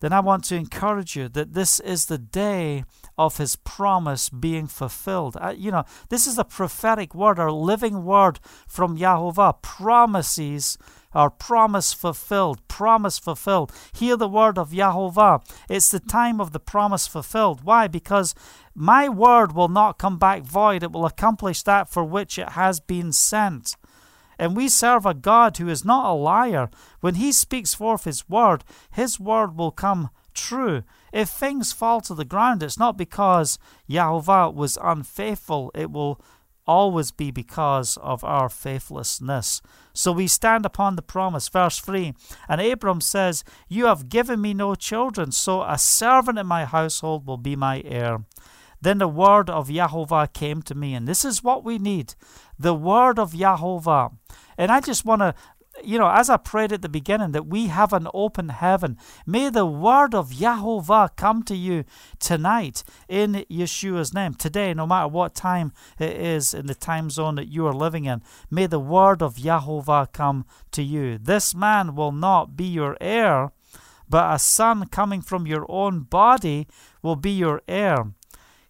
Then 0.01 0.13
I 0.13 0.21
want 0.21 0.45
to 0.45 0.57
encourage 0.57 1.17
you 1.17 1.29
that 1.31 1.55
this 1.55 1.81
is 1.81 2.07
the 2.07 2.19
day 2.19 2.85
of 3.17 3.39
his 3.39 3.57
promise 3.57 4.29
being 4.29 4.69
fulfilled. 4.69 5.37
Uh, 5.41 5.55
you 5.57 5.73
know, 5.73 5.85
this 6.09 6.27
is 6.27 6.39
a 6.39 6.45
prophetic 6.45 7.15
word, 7.15 7.39
a 7.39 7.53
living 7.53 8.05
word 8.05 8.39
from 8.69 8.97
Yahovah. 8.97 9.61
Promises 9.61 10.79
our 11.15 11.31
promise 11.31 11.93
fulfilled, 11.93 12.67
promise 12.69 13.19
fulfilled. 13.19 13.73
Hear 13.93 14.17
the 14.17 14.29
word 14.29 14.59
of 14.59 14.71
Yahovah. 14.71 15.43
It's 15.69 15.91
the 15.91 16.01
time 16.01 16.41
of 16.41 16.53
the 16.53 16.61
promise 16.61 17.07
fulfilled. 17.07 17.63
Why? 17.65 17.89
Because 17.89 18.35
my 18.75 19.09
word 19.09 19.53
will 19.53 19.69
not 19.69 19.99
come 19.99 20.19
back 20.19 20.43
void, 20.43 20.83
it 20.83 20.93
will 20.93 21.07
accomplish 21.07 21.63
that 21.63 21.89
for 21.89 22.05
which 22.05 22.39
it 22.39 22.51
has 22.51 22.81
been 22.81 23.13
sent. 23.13 23.77
And 24.39 24.57
we 24.57 24.69
serve 24.69 25.05
a 25.05 25.15
God 25.15 25.57
who 25.57 25.69
is 25.69 25.85
not 25.85 26.09
a 26.09 26.15
liar. 26.15 26.71
When 27.01 27.17
he 27.17 27.33
speaks 27.33 27.75
forth 27.75 28.05
his 28.05 28.29
word, 28.29 28.63
his 28.93 29.19
word 29.19 29.57
will 29.57 29.73
come 29.73 30.11
true. 30.33 30.85
If 31.13 31.29
things 31.29 31.73
fall 31.73 32.01
to 32.03 32.15
the 32.15 32.25
ground, 32.25 32.63
it's 32.63 32.79
not 32.79 32.97
because 32.97 33.59
Yahovah 33.91 34.55
was 34.55 34.79
unfaithful, 34.81 35.73
it 35.75 35.91
will 35.91 36.21
always 36.69 37.11
be 37.11 37.31
because 37.33 37.97
of 37.97 38.23
our 38.23 38.49
faithlessness. 38.49 39.63
So 39.95 40.13
we 40.13 40.29
stand 40.29 40.65
upon 40.67 40.95
the 40.95 41.03
promise. 41.03 41.49
Verse 41.49 41.81
3 41.81 42.15
And 42.49 42.61
Abram 42.61 43.01
says, 43.01 43.43
You 43.67 43.87
have 43.87 44.09
given 44.09 44.41
me 44.41 44.55
no 44.55 44.75
children, 44.75 45.33
so 45.33 45.63
a 45.63 45.79
servant 45.79 46.39
in 46.39 46.47
my 46.47 46.67
household 46.67 47.27
will 47.27 47.39
be 47.39 47.57
my 47.57 47.83
heir. 47.85 48.19
Then 48.81 48.99
the 48.99 49.09
word 49.09 49.51
of 49.51 49.69
Yahovah 49.69 50.33
came 50.33 50.63
to 50.63 50.75
me, 50.75 50.95
and 50.95 51.09
this 51.09 51.25
is 51.25 51.43
what 51.43 51.65
we 51.65 51.79
need 51.79 52.15
the 52.59 52.75
word 52.75 53.19
of 53.19 53.33
Yahovah. 53.33 54.17
And 54.57 54.71
I 54.71 54.81
just 54.81 55.05
want 55.05 55.23
to 55.23 55.35
you 55.85 55.99
know, 55.99 56.09
as 56.09 56.31
I 56.31 56.37
prayed 56.37 56.73
at 56.73 56.83
the 56.83 56.89
beginning, 56.89 57.33
that 57.33 57.47
we 57.47 57.67
have 57.67 57.93
an 57.93 58.09
open 58.15 58.51
heaven. 58.51 58.97
May 59.27 59.49
the 59.51 59.67
word 59.67 60.15
of 60.15 60.31
Yahovah 60.31 61.17
come 61.17 61.43
to 61.45 61.57
you 61.57 61.85
tonight 62.19 62.85
in 63.09 63.45
Yeshua's 63.51 64.15
name. 64.15 64.35
Today, 64.35 64.75
no 64.75 64.87
matter 64.87 65.09
what 65.09 65.35
time 65.35 65.73
it 65.99 66.17
is 66.17 66.55
in 66.55 66.67
the 66.67 66.75
time 66.75 67.11
zone 67.11 67.37
that 67.37 67.49
you 67.49 67.67
are 67.67 67.73
living 67.73 68.05
in, 68.05 68.23
may 68.51 68.67
the 68.67 68.81
word 68.81 69.23
of 69.23 69.37
Yahovah 69.37 70.13
come 70.13 70.45
to 70.73 70.83
you. 70.83 71.19
This 71.19 71.55
man 71.55 71.95
will 71.95 72.13
not 72.13 72.57
be 72.57 72.65
your 72.65 72.97
heir, 73.01 73.53
but 74.09 74.35
a 74.35 74.39
son 74.39 74.87
coming 74.89 75.21
from 75.21 75.47
your 75.47 75.67
own 75.69 76.01
body 76.01 76.67
will 77.03 77.17
be 77.17 77.33
your 77.33 77.63
heir. 77.69 78.13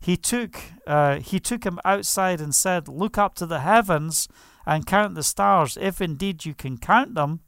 He 0.01 0.17
took, 0.17 0.61
uh, 0.87 1.17
he 1.17 1.41
took 1.41 1.65
him 1.65 1.81
outside 1.85 2.41
and 2.41 2.55
said, 2.55 2.89
Look 2.89 3.19
up 3.19 3.35
to 3.37 3.47
the 3.47 3.61
heavens 3.61 4.29
and 4.69 4.85
count 4.87 5.15
the 5.15 5.23
stars, 5.23 5.79
if 5.81 5.99
indeed 6.03 6.45
you 6.45 6.53
can 6.53 6.77
count 6.77 7.15
them. 7.15 7.41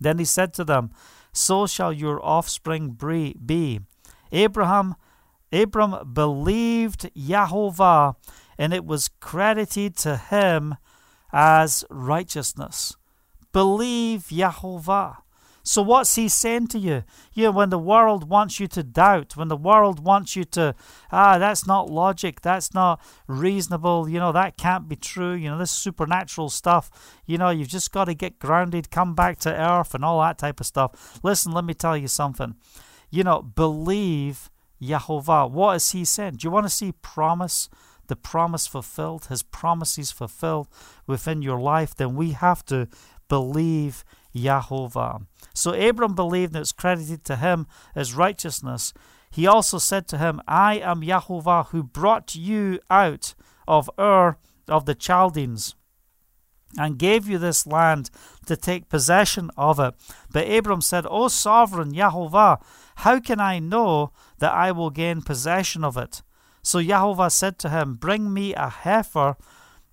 Then 0.00 0.18
he 0.18 0.24
said 0.24 0.54
to 0.54 0.64
them, 0.64 0.90
So 1.34 1.66
shall 1.66 1.92
your 1.92 2.24
offspring 2.24 2.92
be. 2.92 3.80
Abraham, 4.32 4.94
Abram 5.52 6.14
believed 6.14 7.10
Yahovah, 7.14 8.16
and 8.56 8.72
it 8.72 8.86
was 8.86 9.10
credited 9.20 9.96
to 9.98 10.16
him 10.16 10.76
as 11.30 11.84
righteousness. 11.90 12.96
Believe 13.52 14.28
Yahovah. 14.30 15.18
So, 15.66 15.80
what's 15.80 16.14
he 16.14 16.28
saying 16.28 16.66
to 16.68 16.78
you? 16.78 17.04
You 17.32 17.44
know, 17.44 17.50
when 17.52 17.70
the 17.70 17.78
world 17.78 18.28
wants 18.28 18.60
you 18.60 18.66
to 18.68 18.82
doubt, 18.82 19.34
when 19.34 19.48
the 19.48 19.56
world 19.56 20.04
wants 20.04 20.36
you 20.36 20.44
to, 20.44 20.74
ah, 21.10 21.38
that's 21.38 21.66
not 21.66 21.88
logic, 21.88 22.42
that's 22.42 22.74
not 22.74 23.00
reasonable, 23.26 24.06
you 24.06 24.18
know, 24.18 24.30
that 24.30 24.58
can't 24.58 24.88
be 24.88 24.96
true, 24.96 25.32
you 25.32 25.48
know, 25.48 25.56
this 25.56 25.70
supernatural 25.70 26.50
stuff, 26.50 26.90
you 27.24 27.38
know, 27.38 27.48
you've 27.48 27.68
just 27.68 27.92
got 27.92 28.04
to 28.04 28.14
get 28.14 28.38
grounded, 28.38 28.90
come 28.90 29.14
back 29.14 29.38
to 29.38 29.50
earth, 29.52 29.94
and 29.94 30.04
all 30.04 30.20
that 30.20 30.36
type 30.36 30.60
of 30.60 30.66
stuff. 30.66 31.18
Listen, 31.22 31.52
let 31.52 31.64
me 31.64 31.72
tell 31.72 31.96
you 31.96 32.08
something. 32.08 32.56
You 33.08 33.24
know, 33.24 33.40
believe 33.40 34.50
Yahovah. 34.82 35.50
What 35.50 35.76
is 35.76 35.92
he 35.92 36.04
saying? 36.04 36.34
Do 36.34 36.46
you 36.46 36.50
want 36.50 36.66
to 36.66 36.70
see 36.70 36.92
promise? 36.92 37.70
The 38.06 38.16
promise 38.16 38.66
fulfilled, 38.66 39.28
his 39.30 39.42
promises 39.42 40.10
fulfilled 40.10 40.68
within 41.06 41.40
your 41.40 41.58
life, 41.58 41.94
then 41.94 42.16
we 42.16 42.32
have 42.32 42.62
to 42.66 42.86
believe 43.30 44.04
Yahovah. 44.34 45.26
So 45.54 45.72
Abram 45.72 46.14
believed 46.14 46.54
and 46.54 46.62
it's 46.62 46.72
credited 46.72 47.24
to 47.24 47.36
him 47.36 47.66
as 47.94 48.14
righteousness. 48.14 48.92
He 49.30 49.46
also 49.46 49.78
said 49.78 50.06
to 50.08 50.18
him, 50.18 50.40
I 50.46 50.78
am 50.78 51.00
Yahovah 51.00 51.68
who 51.68 51.82
brought 51.82 52.34
you 52.34 52.80
out 52.90 53.34
of 53.66 53.90
Ur 53.98 54.36
of 54.68 54.86
the 54.86 54.94
Chaldeans 54.94 55.74
and 56.76 56.98
gave 56.98 57.28
you 57.28 57.38
this 57.38 57.66
land 57.66 58.10
to 58.46 58.56
take 58.56 58.88
possession 58.88 59.50
of 59.56 59.78
it. 59.78 59.94
But 60.32 60.50
Abram 60.50 60.80
said, 60.80 61.06
O 61.08 61.28
sovereign 61.28 61.92
Yahovah, 61.92 62.60
how 62.96 63.20
can 63.20 63.40
I 63.40 63.58
know 63.58 64.12
that 64.38 64.52
I 64.52 64.72
will 64.72 64.90
gain 64.90 65.22
possession 65.22 65.84
of 65.84 65.96
it? 65.96 66.22
So 66.62 66.78
Yahovah 66.78 67.30
said 67.30 67.58
to 67.60 67.68
him, 67.68 67.94
Bring 67.94 68.32
me 68.32 68.54
a 68.54 68.68
heifer, 68.68 69.36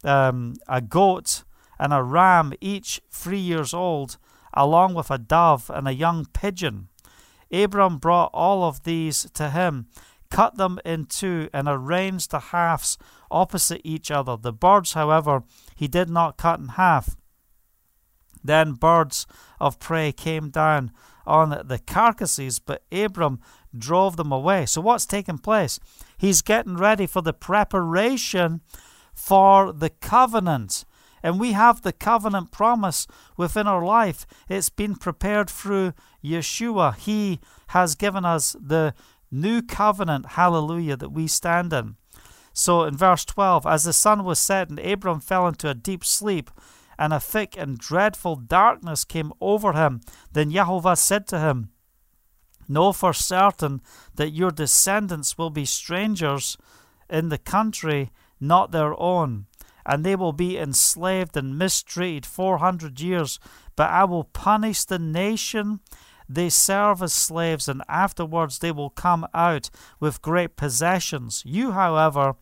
um, 0.03 0.55
a 0.67 0.81
goat, 0.81 1.43
and 1.79 1.93
a 1.93 2.03
ram, 2.03 2.53
each 2.61 3.01
three 3.09 3.39
years 3.39 3.73
old, 3.73 4.17
along 4.53 4.93
with 4.93 5.09
a 5.11 5.17
dove 5.17 5.69
and 5.73 5.87
a 5.87 5.93
young 5.93 6.25
pigeon. 6.33 6.89
Abram 7.51 7.97
brought 7.97 8.31
all 8.33 8.63
of 8.63 8.83
these 8.83 9.29
to 9.33 9.49
him, 9.49 9.87
cut 10.29 10.57
them 10.57 10.79
in 10.85 11.05
two, 11.05 11.49
and 11.53 11.67
arranged 11.67 12.31
the 12.31 12.39
halves 12.39 12.97
opposite 13.29 13.81
each 13.83 14.09
other. 14.09 14.37
The 14.37 14.53
birds, 14.53 14.93
however, 14.93 15.43
he 15.75 15.87
did 15.87 16.09
not 16.09 16.37
cut 16.37 16.59
in 16.59 16.69
half. 16.69 17.15
Then 18.43 18.73
birds 18.73 19.27
of 19.59 19.79
prey 19.79 20.11
came 20.11 20.49
down 20.49 20.91
on 21.25 21.49
the 21.49 21.79
carcasses, 21.79 22.59
but 22.59 22.83
Abram 22.91 23.39
drove 23.77 24.17
them 24.17 24.31
away. 24.31 24.65
So, 24.65 24.81
what's 24.81 25.05
taking 25.05 25.37
place? 25.37 25.79
He's 26.17 26.41
getting 26.41 26.75
ready 26.75 27.05
for 27.05 27.21
the 27.21 27.33
preparation 27.33 28.61
for 29.13 29.71
the 29.71 29.89
covenant. 29.89 30.85
And 31.23 31.39
we 31.39 31.51
have 31.51 31.81
the 31.81 31.93
covenant 31.93 32.51
promise 32.51 33.07
within 33.37 33.67
our 33.67 33.83
life. 33.83 34.25
It's 34.49 34.69
been 34.69 34.95
prepared 34.95 35.49
through 35.49 35.93
Yeshua. 36.23 36.95
He 36.95 37.39
has 37.67 37.95
given 37.95 38.25
us 38.25 38.55
the 38.59 38.93
new 39.31 39.61
covenant, 39.61 40.31
hallelujah, 40.31 40.97
that 40.97 41.11
we 41.11 41.27
stand 41.27 41.73
in. 41.73 41.95
So 42.53 42.83
in 42.83 42.97
verse 42.97 43.23
12, 43.25 43.65
as 43.65 43.83
the 43.83 43.93
sun 43.93 44.23
was 44.23 44.39
setting, 44.39 44.79
Abram 44.83 45.19
fell 45.21 45.47
into 45.47 45.69
a 45.69 45.73
deep 45.73 46.03
sleep, 46.03 46.51
and 46.99 47.13
a 47.13 47.19
thick 47.19 47.55
and 47.57 47.77
dreadful 47.77 48.35
darkness 48.35 49.05
came 49.05 49.31
over 49.39 49.73
him. 49.73 50.01
Then 50.33 50.51
Yahovah 50.51 50.97
said 50.97 51.27
to 51.27 51.39
him, 51.39 51.69
Know 52.67 52.93
for 52.93 53.13
certain 53.13 53.81
that 54.15 54.31
your 54.31 54.51
descendants 54.51 55.37
will 55.37 55.49
be 55.49 55.65
strangers 55.65 56.57
in 57.09 57.29
the 57.29 57.37
country 57.37 58.11
not 58.39 58.71
their 58.71 58.99
own 58.99 59.47
and 59.85 60.03
they 60.03 60.15
will 60.15 60.33
be 60.33 60.57
enslaved 60.57 61.35
and 61.35 61.57
mistreated 61.57 62.25
400 62.25 62.99
years. 62.99 63.39
But 63.75 63.89
I 63.89 64.03
will 64.03 64.25
punish 64.25 64.83
the 64.83 64.99
nation 64.99 65.79
they 66.29 66.49
serve 66.49 67.01
as 67.01 67.13
slaves, 67.13 67.67
and 67.67 67.83
afterwards 67.89 68.59
they 68.59 68.71
will 68.71 68.89
come 68.89 69.27
out 69.33 69.69
with 69.99 70.21
great 70.21 70.55
possessions. 70.55 71.43
You, 71.45 71.71
however, 71.71 72.35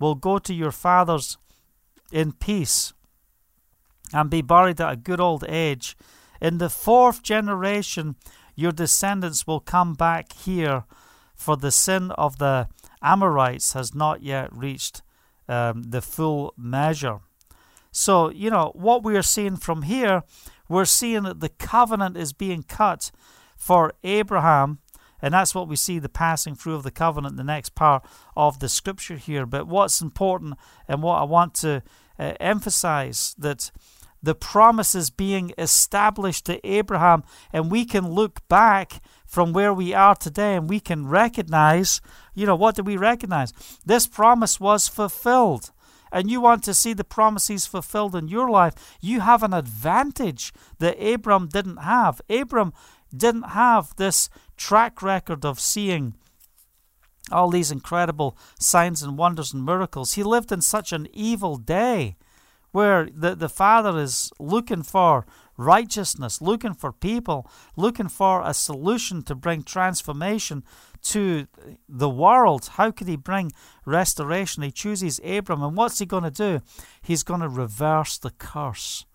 will 0.00 0.16
go 0.16 0.38
to 0.38 0.52
your 0.52 0.72
fathers 0.72 1.38
in 2.10 2.32
peace 2.32 2.92
and 4.12 4.30
be 4.30 4.42
buried 4.42 4.80
at 4.80 4.92
a 4.92 4.96
good 4.96 5.20
old 5.20 5.44
age. 5.48 5.96
In 6.40 6.58
the 6.58 6.68
fourth 6.68 7.22
generation, 7.22 8.16
your 8.54 8.72
descendants 8.72 9.46
will 9.46 9.60
come 9.60 9.94
back 9.94 10.32
here, 10.32 10.84
for 11.34 11.56
the 11.56 11.70
sin 11.70 12.10
of 12.12 12.38
the 12.38 12.68
Amorites 13.02 13.74
has 13.74 13.94
not 13.94 14.22
yet 14.22 14.52
reached 14.52 15.02
um, 15.48 15.82
the 15.82 16.02
full 16.02 16.54
measure. 16.56 17.20
So, 17.92 18.30
you 18.30 18.50
know, 18.50 18.72
what 18.74 19.02
we 19.02 19.16
are 19.16 19.22
seeing 19.22 19.56
from 19.56 19.82
here, 19.82 20.22
we're 20.68 20.84
seeing 20.84 21.22
that 21.22 21.40
the 21.40 21.48
covenant 21.48 22.16
is 22.16 22.32
being 22.32 22.62
cut 22.62 23.10
for 23.56 23.94
Abraham. 24.04 24.80
And 25.22 25.32
that's 25.32 25.54
what 25.54 25.66
we 25.66 25.76
see 25.76 25.98
the 25.98 26.10
passing 26.10 26.54
through 26.54 26.74
of 26.74 26.82
the 26.82 26.90
covenant, 26.90 27.36
the 27.36 27.44
next 27.44 27.74
part 27.74 28.04
of 28.36 28.58
the 28.58 28.68
scripture 28.68 29.16
here. 29.16 29.46
But 29.46 29.66
what's 29.66 30.02
important 30.02 30.58
and 30.86 31.02
what 31.02 31.16
I 31.16 31.24
want 31.24 31.54
to 31.54 31.82
uh, 32.18 32.34
emphasize 32.38 33.34
that 33.38 33.70
the 34.26 34.34
promises 34.34 35.08
being 35.08 35.52
established 35.56 36.46
to 36.46 36.66
Abraham, 36.66 37.22
and 37.52 37.70
we 37.70 37.84
can 37.84 38.10
look 38.10 38.46
back 38.48 39.00
from 39.24 39.52
where 39.52 39.72
we 39.72 39.94
are 39.94 40.16
today 40.16 40.56
and 40.56 40.68
we 40.68 40.80
can 40.80 41.06
recognize, 41.06 42.00
you 42.34 42.44
know, 42.44 42.56
what 42.56 42.74
do 42.74 42.82
we 42.82 42.96
recognize? 42.96 43.52
This 43.84 44.08
promise 44.08 44.58
was 44.58 44.88
fulfilled. 44.88 45.70
And 46.10 46.28
you 46.28 46.40
want 46.40 46.64
to 46.64 46.74
see 46.74 46.92
the 46.92 47.04
promises 47.04 47.66
fulfilled 47.66 48.16
in 48.16 48.26
your 48.26 48.50
life, 48.50 48.74
you 49.00 49.20
have 49.20 49.44
an 49.44 49.54
advantage 49.54 50.52
that 50.80 51.00
Abram 51.00 51.46
didn't 51.46 51.78
have. 51.78 52.20
Abram 52.28 52.72
didn't 53.16 53.50
have 53.50 53.94
this 53.94 54.28
track 54.56 55.02
record 55.02 55.44
of 55.44 55.60
seeing 55.60 56.16
all 57.30 57.50
these 57.50 57.70
incredible 57.70 58.36
signs 58.58 59.04
and 59.04 59.16
wonders 59.16 59.52
and 59.52 59.64
miracles. 59.64 60.14
He 60.14 60.24
lived 60.24 60.50
in 60.50 60.62
such 60.62 60.92
an 60.92 61.06
evil 61.12 61.58
day 61.58 62.16
where 62.72 63.08
the, 63.12 63.34
the 63.34 63.48
Father 63.48 63.98
is 63.98 64.30
looking 64.38 64.82
for 64.82 65.26
righteousness, 65.56 66.42
looking 66.42 66.74
for 66.74 66.92
people, 66.92 67.50
looking 67.76 68.08
for 68.08 68.42
a 68.44 68.52
solution 68.52 69.22
to 69.22 69.34
bring 69.34 69.62
transformation 69.62 70.62
to 71.02 71.46
the 71.88 72.08
world. 72.08 72.70
How 72.74 72.90
could 72.90 73.08
he 73.08 73.16
bring 73.16 73.52
restoration? 73.84 74.62
He 74.62 74.70
chooses 74.70 75.20
Abram, 75.24 75.62
and 75.62 75.76
what's 75.76 75.98
he 75.98 76.06
going 76.06 76.24
to 76.24 76.30
do? 76.30 76.60
He's 77.00 77.22
going 77.22 77.40
to 77.40 77.48
reverse 77.48 78.18
the 78.18 78.30
curse. 78.30 79.06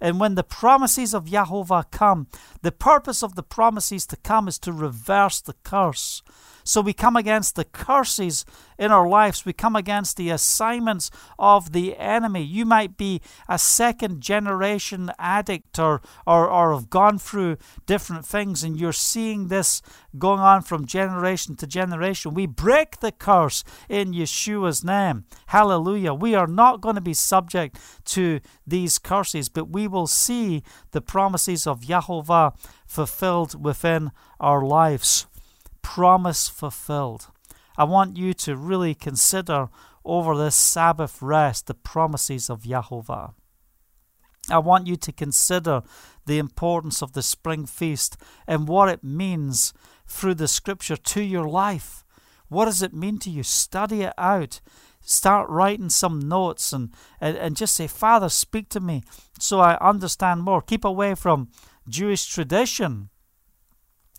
And 0.00 0.20
when 0.20 0.34
the 0.34 0.44
promises 0.44 1.14
of 1.14 1.26
Yahovah 1.26 1.90
come, 1.90 2.26
the 2.62 2.72
purpose 2.72 3.22
of 3.22 3.34
the 3.34 3.42
promises 3.42 4.06
to 4.06 4.16
come 4.16 4.48
is 4.48 4.58
to 4.60 4.72
reverse 4.72 5.40
the 5.40 5.54
curse. 5.62 6.22
So 6.66 6.80
we 6.80 6.92
come 6.92 7.14
against 7.14 7.54
the 7.54 7.64
curses 7.64 8.44
in 8.76 8.90
our 8.90 9.08
lives. 9.08 9.46
We 9.46 9.52
come 9.52 9.76
against 9.76 10.16
the 10.16 10.30
assignments 10.30 11.12
of 11.38 11.70
the 11.70 11.96
enemy. 11.96 12.42
You 12.42 12.64
might 12.64 12.96
be 12.96 13.22
a 13.48 13.56
second 13.56 14.20
generation 14.20 15.12
addict 15.16 15.78
or, 15.78 16.02
or, 16.26 16.50
or 16.50 16.74
have 16.74 16.90
gone 16.90 17.18
through 17.18 17.58
different 17.86 18.26
things 18.26 18.64
and 18.64 18.76
you're 18.76 18.92
seeing 18.92 19.46
this 19.46 19.80
going 20.18 20.40
on 20.40 20.62
from 20.62 20.86
generation 20.86 21.54
to 21.56 21.68
generation. 21.68 22.34
We 22.34 22.46
break 22.46 22.98
the 22.98 23.12
curse 23.12 23.62
in 23.88 24.12
Yeshua's 24.12 24.82
name. 24.82 25.24
Hallelujah. 25.46 26.14
We 26.14 26.34
are 26.34 26.48
not 26.48 26.80
going 26.80 26.96
to 26.96 27.00
be 27.00 27.14
subject 27.14 27.78
to 28.06 28.40
these 28.66 28.98
curses, 28.98 29.48
but 29.48 29.68
we 29.68 29.86
will 29.86 30.08
see 30.08 30.64
the 30.90 31.00
promises 31.00 31.64
of 31.64 31.82
Yahovah 31.82 32.56
fulfilled 32.88 33.62
within 33.62 34.10
our 34.40 34.64
lives 34.64 35.26
promise 35.86 36.48
fulfilled. 36.48 37.28
I 37.78 37.84
want 37.84 38.16
you 38.16 38.34
to 38.34 38.56
really 38.56 38.92
consider 38.92 39.68
over 40.04 40.36
this 40.36 40.56
Sabbath 40.56 41.22
rest 41.22 41.68
the 41.68 41.74
promises 41.74 42.50
of 42.50 42.64
Yahovah. 42.64 43.34
I 44.50 44.58
want 44.58 44.88
you 44.88 44.96
to 44.96 45.12
consider 45.12 45.84
the 46.26 46.38
importance 46.38 47.02
of 47.02 47.12
the 47.12 47.22
spring 47.22 47.66
feast 47.66 48.16
and 48.48 48.66
what 48.66 48.88
it 48.88 49.04
means 49.04 49.72
through 50.08 50.34
the 50.34 50.48
scripture 50.48 50.96
to 50.96 51.22
your 51.22 51.48
life. 51.48 52.04
What 52.48 52.64
does 52.64 52.82
it 52.82 52.92
mean 52.92 53.18
to 53.20 53.30
you? 53.30 53.44
Study 53.44 54.02
it 54.02 54.14
out. 54.18 54.60
Start 55.00 55.48
writing 55.48 55.88
some 55.88 56.18
notes 56.18 56.72
and, 56.72 56.92
and, 57.20 57.36
and 57.36 57.56
just 57.56 57.76
say, 57.76 57.86
Father, 57.86 58.28
speak 58.28 58.68
to 58.70 58.80
me 58.80 59.04
so 59.38 59.60
I 59.60 59.78
understand 59.80 60.42
more. 60.42 60.62
Keep 60.62 60.84
away 60.84 61.14
from 61.14 61.48
Jewish 61.88 62.26
tradition 62.26 63.10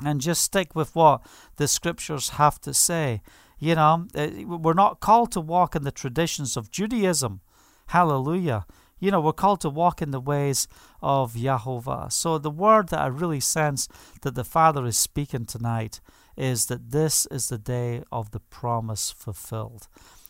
and 0.03 0.21
just 0.21 0.41
stick 0.41 0.75
with 0.75 0.95
what 0.95 1.21
the 1.57 1.67
scriptures 1.67 2.29
have 2.29 2.59
to 2.61 2.73
say. 2.73 3.21
You 3.59 3.75
know, 3.75 4.07
eh, 4.15 4.43
we're 4.45 4.73
not 4.73 4.99
called 4.99 5.31
to 5.33 5.41
walk 5.41 5.75
in 5.75 5.83
the 5.83 5.91
traditions 5.91 6.55
of 6.55 6.71
Judaism. 6.71 7.41
Hallelujah. 7.87 8.65
You 8.99 9.11
know, 9.11 9.21
we're 9.21 9.33
called 9.33 9.61
to 9.61 9.69
walk 9.69 10.01
in 10.01 10.11
the 10.11 10.19
ways 10.19 10.67
of 11.01 11.33
Yahovah. 11.33 12.11
So, 12.11 12.37
the 12.37 12.49
word 12.49 12.89
that 12.89 12.99
I 12.99 13.07
really 13.07 13.39
sense 13.39 13.87
that 14.21 14.35
the 14.35 14.43
Father 14.43 14.85
is 14.85 14.97
speaking 14.97 15.45
tonight 15.45 16.01
is 16.35 16.67
that 16.67 16.91
this 16.91 17.25
is 17.27 17.49
the 17.49 17.57
day 17.57 18.03
of 18.11 18.31
the 18.31 18.39
promise 18.39 19.11
fulfilled. 19.11 19.87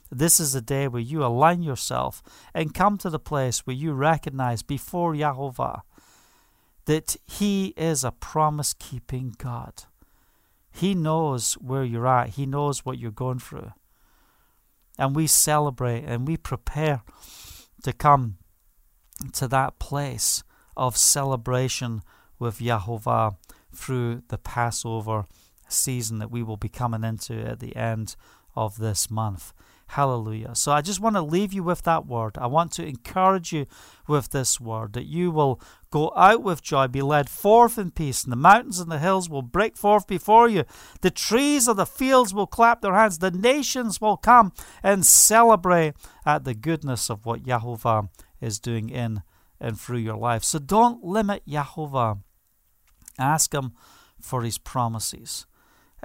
This 0.10 0.40
is 0.40 0.54
the 0.54 0.62
day 0.62 0.88
where 0.88 1.02
you 1.02 1.24
align 1.24 1.62
yourself 1.62 2.24
and 2.54 2.74
come 2.74 2.98
to 3.00 3.10
the 3.10 3.20
place 3.20 3.60
where 3.60 3.76
you 3.76 3.92
recognize 3.92 4.64
before 4.64 5.14
Yahovah 5.14 5.82
that 6.88 7.18
He 7.26 7.74
is 7.78 8.04
a 8.04 8.12
promise 8.12 8.74
keeping 8.74 9.36
God. 9.38 9.84
He 10.72 10.96
knows 10.96 11.54
where 11.56 11.84
you're 11.84 12.08
at, 12.08 12.30
He 12.30 12.46
knows 12.46 12.86
what 12.86 12.98
you're 12.98 13.12
going 13.12 13.40
through. 13.40 13.72
And 14.98 15.16
we 15.16 15.28
celebrate 15.28 16.06
and 16.06 16.28
we 16.28 16.38
prepare 16.38 17.04
to 17.84 17.94
come 17.94 18.38
to 19.34 19.48
that 19.48 19.80
place 19.80 20.44
of 20.76 20.98
celebration 20.98 22.02
with 22.40 22.60
Yahovah 22.60 23.36
through 23.74 24.24
the 24.30 24.38
Passover 24.38 25.26
season 25.68 26.20
that 26.20 26.32
we 26.32 26.42
will 26.42 26.58
be 26.58 26.70
coming 26.70 27.04
into 27.04 27.36
at 27.46 27.60
the 27.60 27.76
end 27.76 28.16
of 28.56 28.78
this 28.78 29.12
month. 29.12 29.54
Hallelujah. 29.92 30.54
So 30.54 30.74
I 30.74 30.82
just 30.82 31.00
want 31.00 31.16
to 31.16 31.22
leave 31.22 31.54
you 31.54 31.64
with 31.64 31.84
that 31.84 32.06
word. 32.06 32.38
I 32.38 32.48
want 32.48 32.74
to 32.74 32.86
encourage 32.86 33.54
you 33.54 33.68
with 34.06 34.30
this 34.30 34.60
word 34.60 34.94
that 34.94 35.06
you 35.06 35.32
will 35.32 35.62
go 35.92 36.12
out 36.16 36.44
with 36.44 36.62
joy, 36.62 36.88
be 36.88 37.02
led 37.02 37.30
forth 37.30 37.78
in 37.78 37.92
peace, 37.92 38.24
and 38.24 38.32
the 38.32 38.38
mountains 38.38 38.80
and 38.80 38.92
the 38.92 39.00
hills 39.00 39.30
will 39.30 39.42
break 39.42 39.78
forth 39.78 40.06
before 40.06 40.50
you. 40.50 40.66
The 41.02 41.10
trees 41.10 41.70
of 41.70 41.78
the 41.78 41.86
fields 41.86 42.34
will 42.34 42.48
clap 42.48 42.82
their 42.82 42.96
hands. 42.96 43.20
The 43.20 43.32
nations 43.32 44.02
will 44.02 44.18
come 44.18 44.52
and 44.84 45.06
celebrate 45.06 45.94
at 46.26 46.44
the 46.44 46.54
goodness 46.54 47.10
of 47.10 47.26
what 47.26 47.44
Yahovah 47.44 48.10
is 48.42 48.60
doing 48.60 48.90
in 48.90 49.24
and 49.60 49.80
through 49.80 50.00
your 50.00 50.18
life. 50.18 50.44
So 50.44 50.60
don't 50.60 51.04
limit 51.04 51.44
Yahovah. 51.48 52.20
Ask 53.18 53.54
Him 53.54 53.72
for 54.22 54.44
His 54.44 54.58
promises 54.58 55.46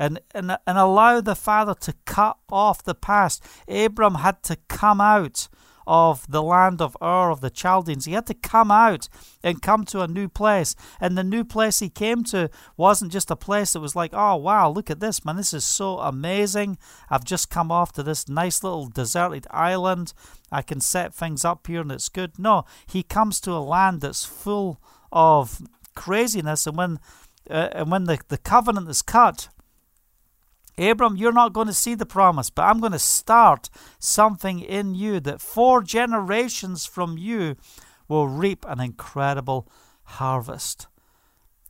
and, 0.02 0.18
and, 0.34 0.58
and 0.66 0.78
allow 0.78 1.20
the 1.20 1.36
Father 1.36 1.74
to 1.74 1.94
cut 2.06 2.36
off 2.50 2.82
the 2.82 2.94
past. 2.94 3.44
Abram 3.68 4.16
had 4.16 4.42
to 4.42 4.56
come 4.66 5.00
out 5.00 5.48
of 5.86 6.28
the 6.28 6.42
land 6.42 6.82
of 6.82 6.96
Ur 7.00 7.30
of 7.30 7.40
the 7.40 7.50
Chaldeans. 7.50 8.06
He 8.06 8.12
had 8.14 8.26
to 8.26 8.34
come 8.34 8.72
out 8.72 9.08
and 9.44 9.62
come 9.62 9.84
to 9.86 10.00
a 10.00 10.08
new 10.08 10.28
place. 10.28 10.74
And 11.00 11.16
the 11.16 11.22
new 11.22 11.44
place 11.44 11.78
he 11.78 11.88
came 11.88 12.24
to 12.24 12.50
wasn't 12.76 13.12
just 13.12 13.30
a 13.30 13.36
place 13.36 13.72
that 13.72 13.80
was 13.80 13.94
like, 13.94 14.10
oh, 14.12 14.34
wow, 14.34 14.68
look 14.68 14.90
at 14.90 14.98
this, 14.98 15.24
man. 15.24 15.36
This 15.36 15.54
is 15.54 15.64
so 15.64 16.00
amazing. 16.00 16.78
I've 17.08 17.24
just 17.24 17.48
come 17.48 17.70
off 17.70 17.92
to 17.92 18.02
this 18.02 18.28
nice 18.28 18.64
little 18.64 18.88
deserted 18.88 19.46
island. 19.52 20.14
I 20.50 20.62
can 20.62 20.80
set 20.80 21.14
things 21.14 21.44
up 21.44 21.64
here 21.68 21.80
and 21.80 21.92
it's 21.92 22.08
good. 22.08 22.40
No, 22.40 22.64
he 22.86 23.04
comes 23.04 23.40
to 23.42 23.52
a 23.52 23.62
land 23.62 24.00
that's 24.00 24.24
full 24.24 24.80
of 25.12 25.62
craziness. 25.94 26.66
And 26.66 26.76
when, 26.76 26.98
uh, 27.48 27.68
and 27.70 27.90
when 27.90 28.04
the, 28.04 28.18
the 28.26 28.38
covenant 28.38 28.88
is 28.88 29.02
cut, 29.02 29.48
Abram, 30.78 31.16
you're 31.16 31.32
not 31.32 31.52
going 31.52 31.66
to 31.66 31.72
see 31.74 31.94
the 31.94 32.06
promise, 32.06 32.50
but 32.50 32.62
I'm 32.62 32.80
going 32.80 32.92
to 32.92 32.98
start 32.98 33.68
something 33.98 34.60
in 34.60 34.94
you 34.94 35.20
that 35.20 35.40
four 35.40 35.82
generations 35.82 36.86
from 36.86 37.18
you 37.18 37.56
will 38.08 38.28
reap 38.28 38.64
an 38.68 38.80
incredible 38.80 39.68
harvest. 40.04 40.86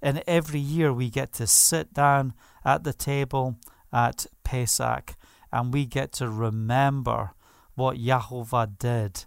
And 0.00 0.22
every 0.26 0.60
year 0.60 0.92
we 0.92 1.10
get 1.10 1.32
to 1.34 1.46
sit 1.46 1.92
down 1.92 2.34
at 2.64 2.84
the 2.84 2.92
table 2.92 3.56
at 3.92 4.26
Pesach 4.44 5.14
and 5.52 5.72
we 5.72 5.86
get 5.86 6.12
to 6.12 6.28
remember 6.28 7.32
what 7.74 7.98
Yahovah 7.98 8.78
did 8.78 9.24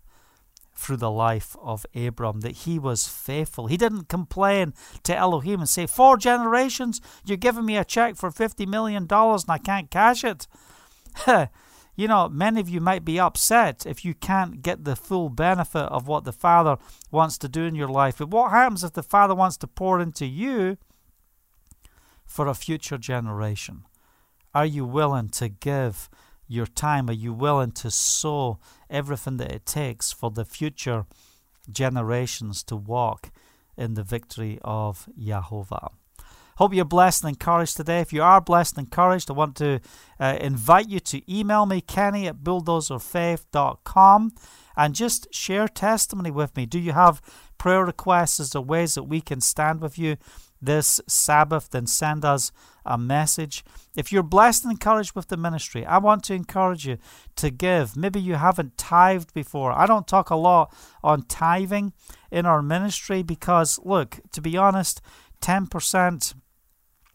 through 0.75 0.97
the 0.97 1.11
life 1.11 1.55
of 1.61 1.85
Abram, 1.95 2.41
that 2.41 2.57
he 2.57 2.77
was 2.77 3.07
faithful. 3.07 3.67
He 3.67 3.77
didn't 3.77 4.09
complain 4.09 4.73
to 5.03 5.15
Elohim 5.15 5.61
and 5.61 5.69
say, 5.69 5.85
Four 5.87 6.17
generations, 6.17 7.01
you're 7.23 7.37
giving 7.37 7.65
me 7.65 7.77
a 7.77 7.85
check 7.85 8.15
for 8.15 8.29
$50 8.29 8.67
million 8.67 9.07
and 9.09 9.43
I 9.47 9.57
can't 9.57 9.89
cash 9.89 10.23
it. 10.23 10.47
you 11.95 12.07
know, 12.07 12.27
many 12.27 12.59
of 12.59 12.69
you 12.69 12.81
might 12.81 13.05
be 13.05 13.19
upset 13.19 13.85
if 13.85 14.03
you 14.03 14.13
can't 14.13 14.61
get 14.61 14.83
the 14.83 14.95
full 14.95 15.29
benefit 15.29 15.85
of 15.85 16.07
what 16.07 16.25
the 16.25 16.33
Father 16.33 16.77
wants 17.09 17.37
to 17.39 17.47
do 17.47 17.63
in 17.63 17.75
your 17.75 17.87
life. 17.87 18.17
But 18.17 18.29
what 18.29 18.51
happens 18.51 18.83
if 18.83 18.93
the 18.93 19.03
Father 19.03 19.33
wants 19.33 19.57
to 19.57 19.67
pour 19.67 19.99
into 19.99 20.25
you 20.25 20.77
for 22.25 22.47
a 22.47 22.53
future 22.53 22.97
generation? 22.97 23.85
Are 24.53 24.65
you 24.65 24.85
willing 24.85 25.29
to 25.29 25.49
give 25.49 26.09
your 26.47 26.65
time? 26.65 27.09
Are 27.09 27.13
you 27.13 27.33
willing 27.33 27.71
to 27.73 27.91
sow 27.91 28.59
everything 28.89 29.37
that 29.37 29.51
it 29.51 29.65
takes 29.65 30.11
for 30.11 30.31
the 30.31 30.45
future 30.45 31.05
generations 31.69 32.63
to 32.63 32.75
walk 32.75 33.31
in 33.77 33.95
the 33.95 34.03
victory 34.03 34.59
of 34.63 35.07
Yahovah? 35.19 35.89
Hope 36.57 36.73
you're 36.73 36.85
blessed 36.85 37.23
and 37.23 37.31
encouraged 37.31 37.75
today. 37.75 37.99
If 37.99 38.13
you 38.13 38.23
are 38.23 38.39
blessed 38.39 38.77
and 38.77 38.87
encouraged, 38.87 39.29
I 39.29 39.33
want 39.33 39.57
to 39.57 39.81
uh, 40.19 40.37
invite 40.39 40.87
you 40.87 41.01
to 41.01 41.21
email 41.31 41.65
me, 41.65 41.81
kenny 41.81 42.27
at 42.27 42.37
bulldozerfaith.com, 42.37 44.33
and 44.77 44.95
just 44.95 45.33
share 45.33 45.67
testimony 45.67 46.31
with 46.31 46.55
me. 46.55 46.65
Do 46.65 46.79
you 46.79 46.93
have 46.93 47.21
prayer 47.57 47.83
requests? 47.83 48.39
Is 48.39 48.51
there 48.51 48.61
ways 48.61 48.95
that 48.95 49.03
we 49.03 49.19
can 49.19 49.41
stand 49.41 49.81
with 49.81 49.99
you? 49.99 50.15
This 50.65 50.99
Sabbath, 51.07 51.69
then 51.69 51.87
send 51.87 52.25
us 52.25 52.51
a 52.85 52.97
message. 52.97 53.63
If 53.95 54.11
you're 54.11 54.23
blessed 54.23 54.63
and 54.63 54.71
encouraged 54.71 55.15
with 55.15 55.27
the 55.27 55.37
ministry, 55.37 55.85
I 55.85 55.97
want 55.97 56.23
to 56.25 56.33
encourage 56.33 56.85
you 56.85 56.97
to 57.37 57.49
give. 57.49 57.95
Maybe 57.95 58.19
you 58.19 58.35
haven't 58.35 58.77
tithed 58.77 59.33
before. 59.33 59.71
I 59.71 59.85
don't 59.85 60.07
talk 60.07 60.29
a 60.29 60.35
lot 60.35 60.73
on 61.03 61.23
tithing 61.23 61.93
in 62.31 62.45
our 62.45 62.61
ministry 62.61 63.23
because, 63.23 63.79
look, 63.83 64.19
to 64.33 64.41
be 64.41 64.57
honest, 64.57 65.01
10% 65.41 66.35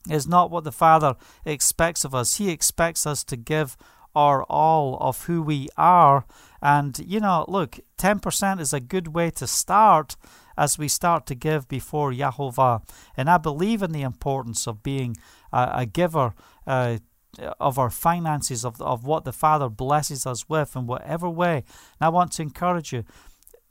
is 0.08 0.26
not 0.26 0.50
what 0.50 0.64
the 0.64 0.72
Father 0.72 1.14
expects 1.44 2.04
of 2.04 2.14
us. 2.14 2.36
He 2.36 2.50
expects 2.50 3.06
us 3.06 3.22
to 3.24 3.36
give 3.36 3.76
our 4.14 4.42
all 4.44 4.96
of 5.00 5.24
who 5.24 5.42
we 5.42 5.68
are. 5.76 6.24
And, 6.62 6.98
you 6.98 7.20
know, 7.20 7.44
look, 7.48 7.78
10% 7.98 8.60
is 8.60 8.72
a 8.72 8.80
good 8.80 9.08
way 9.08 9.30
to 9.30 9.46
start 9.46 10.16
as 10.60 10.78
we 10.78 10.88
start 10.88 11.26
to 11.26 11.34
give 11.34 11.66
before 11.66 12.12
Yahovah. 12.12 12.82
And 13.16 13.30
I 13.30 13.38
believe 13.38 13.82
in 13.82 13.92
the 13.92 14.02
importance 14.02 14.68
of 14.68 14.82
being 14.82 15.16
a, 15.52 15.70
a 15.82 15.86
giver. 15.86 16.34
Uh, 16.66 16.98
of 17.60 17.78
our 17.78 17.90
finances, 17.90 18.64
of, 18.64 18.82
of 18.82 19.04
what 19.04 19.24
the 19.24 19.32
Father 19.32 19.68
blesses 19.68 20.26
us 20.26 20.48
with 20.48 20.74
in 20.74 20.88
whatever 20.88 21.30
way. 21.30 21.58
And 21.58 22.00
I 22.00 22.08
want 22.08 22.32
to 22.32 22.42
encourage 22.42 22.92
you 22.92 23.04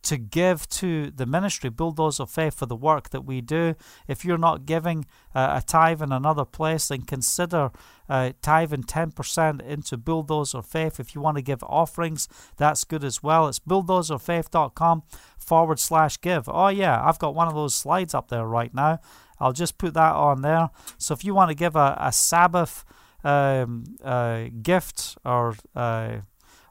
to 0.03 0.17
give 0.17 0.67
to 0.69 1.11
the 1.11 1.25
ministry, 1.25 1.69
Bulldozers 1.69 2.19
of 2.19 2.29
Faith, 2.29 2.55
for 2.55 2.65
the 2.65 2.75
work 2.75 3.09
that 3.09 3.25
we 3.25 3.41
do. 3.41 3.75
If 4.07 4.23
you're 4.23 4.37
not 4.37 4.65
giving 4.65 5.05
uh, 5.35 5.59
a 5.61 5.65
tithe 5.65 6.01
in 6.01 6.11
another 6.11 6.45
place, 6.45 6.87
then 6.87 7.01
consider 7.01 7.71
uh, 8.07 8.31
tithing 8.41 8.83
10% 8.83 9.61
into 9.61 9.97
Bulldozers 9.97 10.55
of 10.55 10.65
Faith. 10.65 10.99
If 10.99 11.13
you 11.13 11.21
want 11.21 11.37
to 11.37 11.43
give 11.43 11.63
offerings, 11.63 12.27
that's 12.57 12.83
good 12.83 13.03
as 13.03 13.21
well. 13.21 13.47
It's 13.47 13.59
bulldozerfaith.com 13.59 15.03
forward 15.37 15.79
slash 15.79 16.19
give. 16.21 16.47
Oh, 16.47 16.69
yeah, 16.69 17.03
I've 17.05 17.19
got 17.19 17.35
one 17.35 17.47
of 17.47 17.55
those 17.55 17.75
slides 17.75 18.13
up 18.13 18.29
there 18.29 18.45
right 18.45 18.73
now. 18.73 18.99
I'll 19.39 19.53
just 19.53 19.77
put 19.77 19.93
that 19.93 20.13
on 20.15 20.41
there. 20.41 20.69
So 20.97 21.13
if 21.13 21.23
you 21.23 21.33
want 21.33 21.49
to 21.49 21.55
give 21.55 21.75
a, 21.75 21.97
a 21.99 22.11
Sabbath 22.11 22.83
um, 23.23 23.83
uh, 24.03 24.45
gift 24.61 25.17
or 25.25 25.55
uh, 25.75 26.17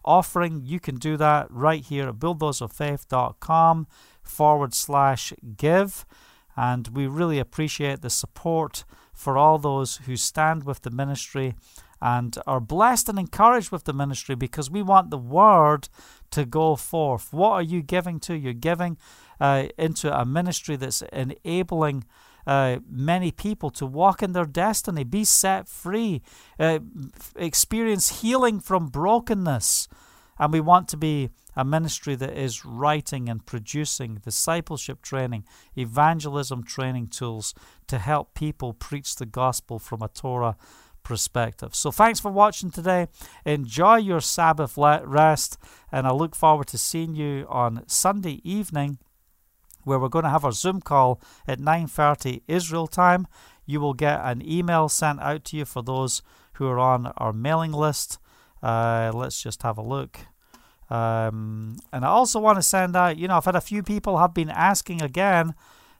offering, 0.08 0.62
you 0.64 0.80
can 0.80 0.96
do 0.96 1.18
that 1.18 1.46
right 1.50 1.84
here 1.84 2.08
at 2.08 2.14
bulldozerfaith.com 2.14 3.86
forward 4.22 4.74
slash 4.74 5.32
give. 5.56 6.06
And 6.56 6.88
we 6.88 7.06
really 7.06 7.38
appreciate 7.38 8.00
the 8.00 8.10
support 8.10 8.84
for 9.12 9.36
all 9.36 9.58
those 9.58 9.98
who 10.06 10.16
stand 10.16 10.64
with 10.64 10.80
the 10.82 10.90
ministry 10.90 11.54
and 12.00 12.38
are 12.46 12.60
blessed 12.60 13.08
and 13.08 13.18
encouraged 13.18 13.70
with 13.70 13.84
the 13.84 13.92
ministry 13.92 14.34
because 14.34 14.70
we 14.70 14.82
want 14.82 15.10
the 15.10 15.18
word 15.18 15.88
to 16.30 16.44
go 16.44 16.74
forth. 16.76 17.32
What 17.32 17.50
are 17.50 17.62
you 17.62 17.82
giving 17.82 18.18
to? 18.20 18.34
You're 18.34 18.52
giving 18.52 18.96
uh, 19.40 19.66
into 19.76 20.16
a 20.16 20.24
ministry 20.24 20.76
that's 20.76 21.02
enabling 21.12 22.04
uh, 22.48 22.78
many 22.90 23.30
people 23.30 23.68
to 23.68 23.84
walk 23.84 24.22
in 24.22 24.32
their 24.32 24.46
destiny, 24.46 25.04
be 25.04 25.22
set 25.22 25.68
free, 25.68 26.22
uh, 26.58 26.78
experience 27.36 28.22
healing 28.22 28.58
from 28.58 28.88
brokenness. 28.88 29.86
And 30.38 30.50
we 30.50 30.60
want 30.60 30.88
to 30.88 30.96
be 30.96 31.28
a 31.54 31.64
ministry 31.64 32.14
that 32.14 32.32
is 32.32 32.64
writing 32.64 33.28
and 33.28 33.44
producing 33.44 34.14
discipleship 34.24 35.02
training, 35.02 35.44
evangelism 35.76 36.64
training 36.64 37.08
tools 37.08 37.52
to 37.86 37.98
help 37.98 38.32
people 38.32 38.72
preach 38.72 39.16
the 39.16 39.26
gospel 39.26 39.78
from 39.78 40.00
a 40.00 40.08
Torah 40.08 40.56
perspective. 41.02 41.74
So 41.74 41.90
thanks 41.90 42.18
for 42.18 42.30
watching 42.30 42.70
today. 42.70 43.08
Enjoy 43.44 43.96
your 43.96 44.20
Sabbath 44.20 44.78
rest, 44.78 45.58
and 45.92 46.06
I 46.06 46.12
look 46.12 46.34
forward 46.34 46.68
to 46.68 46.78
seeing 46.78 47.14
you 47.14 47.46
on 47.50 47.82
Sunday 47.86 48.40
evening 48.42 48.98
where 49.88 49.98
we're 49.98 50.08
going 50.08 50.24
to 50.24 50.30
have 50.30 50.44
our 50.44 50.52
Zoom 50.52 50.80
call 50.80 51.20
at 51.46 51.58
9:30 51.58 52.42
Israel 52.46 52.86
time. 52.86 53.26
You 53.66 53.80
will 53.80 53.94
get 53.94 54.20
an 54.22 54.42
email 54.48 54.88
sent 54.88 55.20
out 55.20 55.44
to 55.46 55.56
you 55.56 55.64
for 55.64 55.82
those 55.82 56.22
who 56.54 56.66
are 56.66 56.78
on 56.78 57.12
our 57.16 57.32
mailing 57.32 57.72
list. 57.72 58.18
Uh, 58.62 59.10
let's 59.14 59.42
just 59.42 59.62
have 59.62 59.78
a 59.78 59.82
look. 59.82 60.18
Um, 60.90 61.76
and 61.92 62.04
I 62.04 62.08
also 62.08 62.40
want 62.40 62.56
to 62.56 62.62
send 62.62 62.96
out, 62.96 63.18
you 63.18 63.28
know, 63.28 63.36
I've 63.36 63.44
had 63.44 63.56
a 63.56 63.60
few 63.60 63.82
people 63.82 64.18
have 64.18 64.32
been 64.32 64.48
asking 64.48 65.02
again 65.02 65.54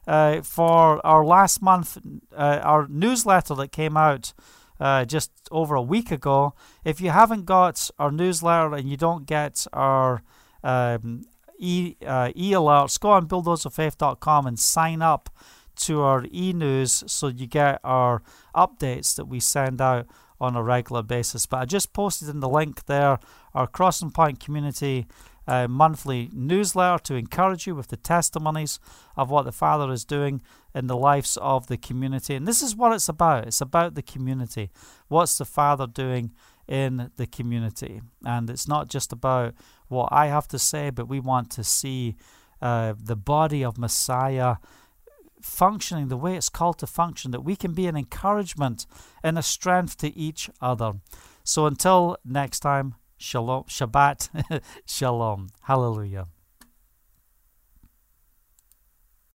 uh, 0.07 0.41
for 0.41 1.05
our 1.05 1.23
last 1.23 1.61
month, 1.61 1.97
uh, 2.35 2.59
our 2.63 2.87
newsletter 2.87 3.53
that 3.55 3.71
came 3.71 3.95
out 3.95 4.33
uh, 4.79 5.05
just 5.05 5.31
over 5.51 5.75
a 5.75 5.81
week 5.81 6.11
ago. 6.11 6.53
If 6.83 7.01
you 7.01 7.11
haven't 7.11 7.45
got 7.45 7.91
our 7.99 8.11
newsletter 8.11 8.73
and 8.73 8.89
you 8.89 8.97
don't 8.97 9.25
get 9.25 9.67
our 9.73 10.23
um, 10.63 11.25
e, 11.59 11.95
uh, 12.05 12.31
e 12.35 12.51
alerts, 12.51 12.99
go 12.99 13.11
on 13.11 13.27
bulldozerfaith.com 13.27 14.47
and 14.47 14.57
sign 14.57 15.01
up 15.01 15.29
to 15.75 16.01
our 16.01 16.25
e 16.31 16.53
news 16.53 17.03
so 17.07 17.27
you 17.27 17.47
get 17.47 17.79
our 17.83 18.21
updates 18.55 19.15
that 19.15 19.25
we 19.25 19.39
send 19.39 19.81
out 19.81 20.07
on 20.41 20.55
a 20.55 20.63
regular 20.63 21.03
basis. 21.03 21.45
But 21.45 21.57
I 21.57 21.65
just 21.65 21.93
posted 21.93 22.29
in 22.29 22.39
the 22.39 22.49
link 22.49 22.85
there 22.85 23.19
our 23.53 23.67
Crossing 23.67 24.11
Point 24.11 24.39
community 24.39 25.07
uh, 25.47 25.67
monthly 25.67 26.29
newsletter 26.31 27.01
to 27.03 27.15
encourage 27.15 27.65
you 27.65 27.73
with 27.73 27.87
the 27.87 27.97
testimonies 27.97 28.79
of 29.17 29.31
what 29.31 29.45
the 29.45 29.51
Father 29.51 29.91
is 29.91 30.05
doing 30.05 30.41
in 30.75 30.85
the 30.85 30.95
lives 30.95 31.37
of 31.41 31.67
the 31.67 31.77
community. 31.77 32.35
And 32.35 32.47
this 32.47 32.61
is 32.61 32.75
what 32.75 32.93
it's 32.93 33.09
about 33.09 33.47
it's 33.47 33.59
about 33.61 33.95
the 33.95 34.03
community. 34.03 34.69
What's 35.07 35.37
the 35.37 35.45
Father 35.45 35.87
doing 35.87 36.31
in 36.69 37.11
the 37.17 37.27
community? 37.27 38.01
And 38.23 38.49
it's 38.49 38.67
not 38.67 38.87
just 38.87 39.11
about 39.11 39.55
what 39.89 40.09
I 40.11 40.27
have 40.27 40.47
to 40.49 40.59
say, 40.59 40.91
but 40.91 41.09
we 41.09 41.19
want 41.19 41.49
to 41.51 41.63
see 41.63 42.15
uh, 42.61 42.93
the 42.97 43.17
body 43.17 43.65
of 43.65 43.77
Messiah 43.77 44.55
functioning 45.41 46.09
the 46.09 46.17
way 46.17 46.35
it's 46.35 46.49
called 46.49 46.77
to 46.79 46.87
function, 46.87 47.31
that 47.31 47.43
we 47.43 47.55
can 47.55 47.73
be 47.73 47.87
an 47.87 47.95
encouragement 47.95 48.85
and 49.23 49.37
a 49.37 49.41
strength 49.41 49.97
to 49.97 50.15
each 50.15 50.49
other. 50.61 50.93
So 51.43 51.65
until 51.65 52.17
next 52.25 52.59
time, 52.59 52.95
Shalom, 53.17 53.63
Shabbat, 53.63 54.61
Shalom. 54.85 55.49
Hallelujah. 55.63 56.27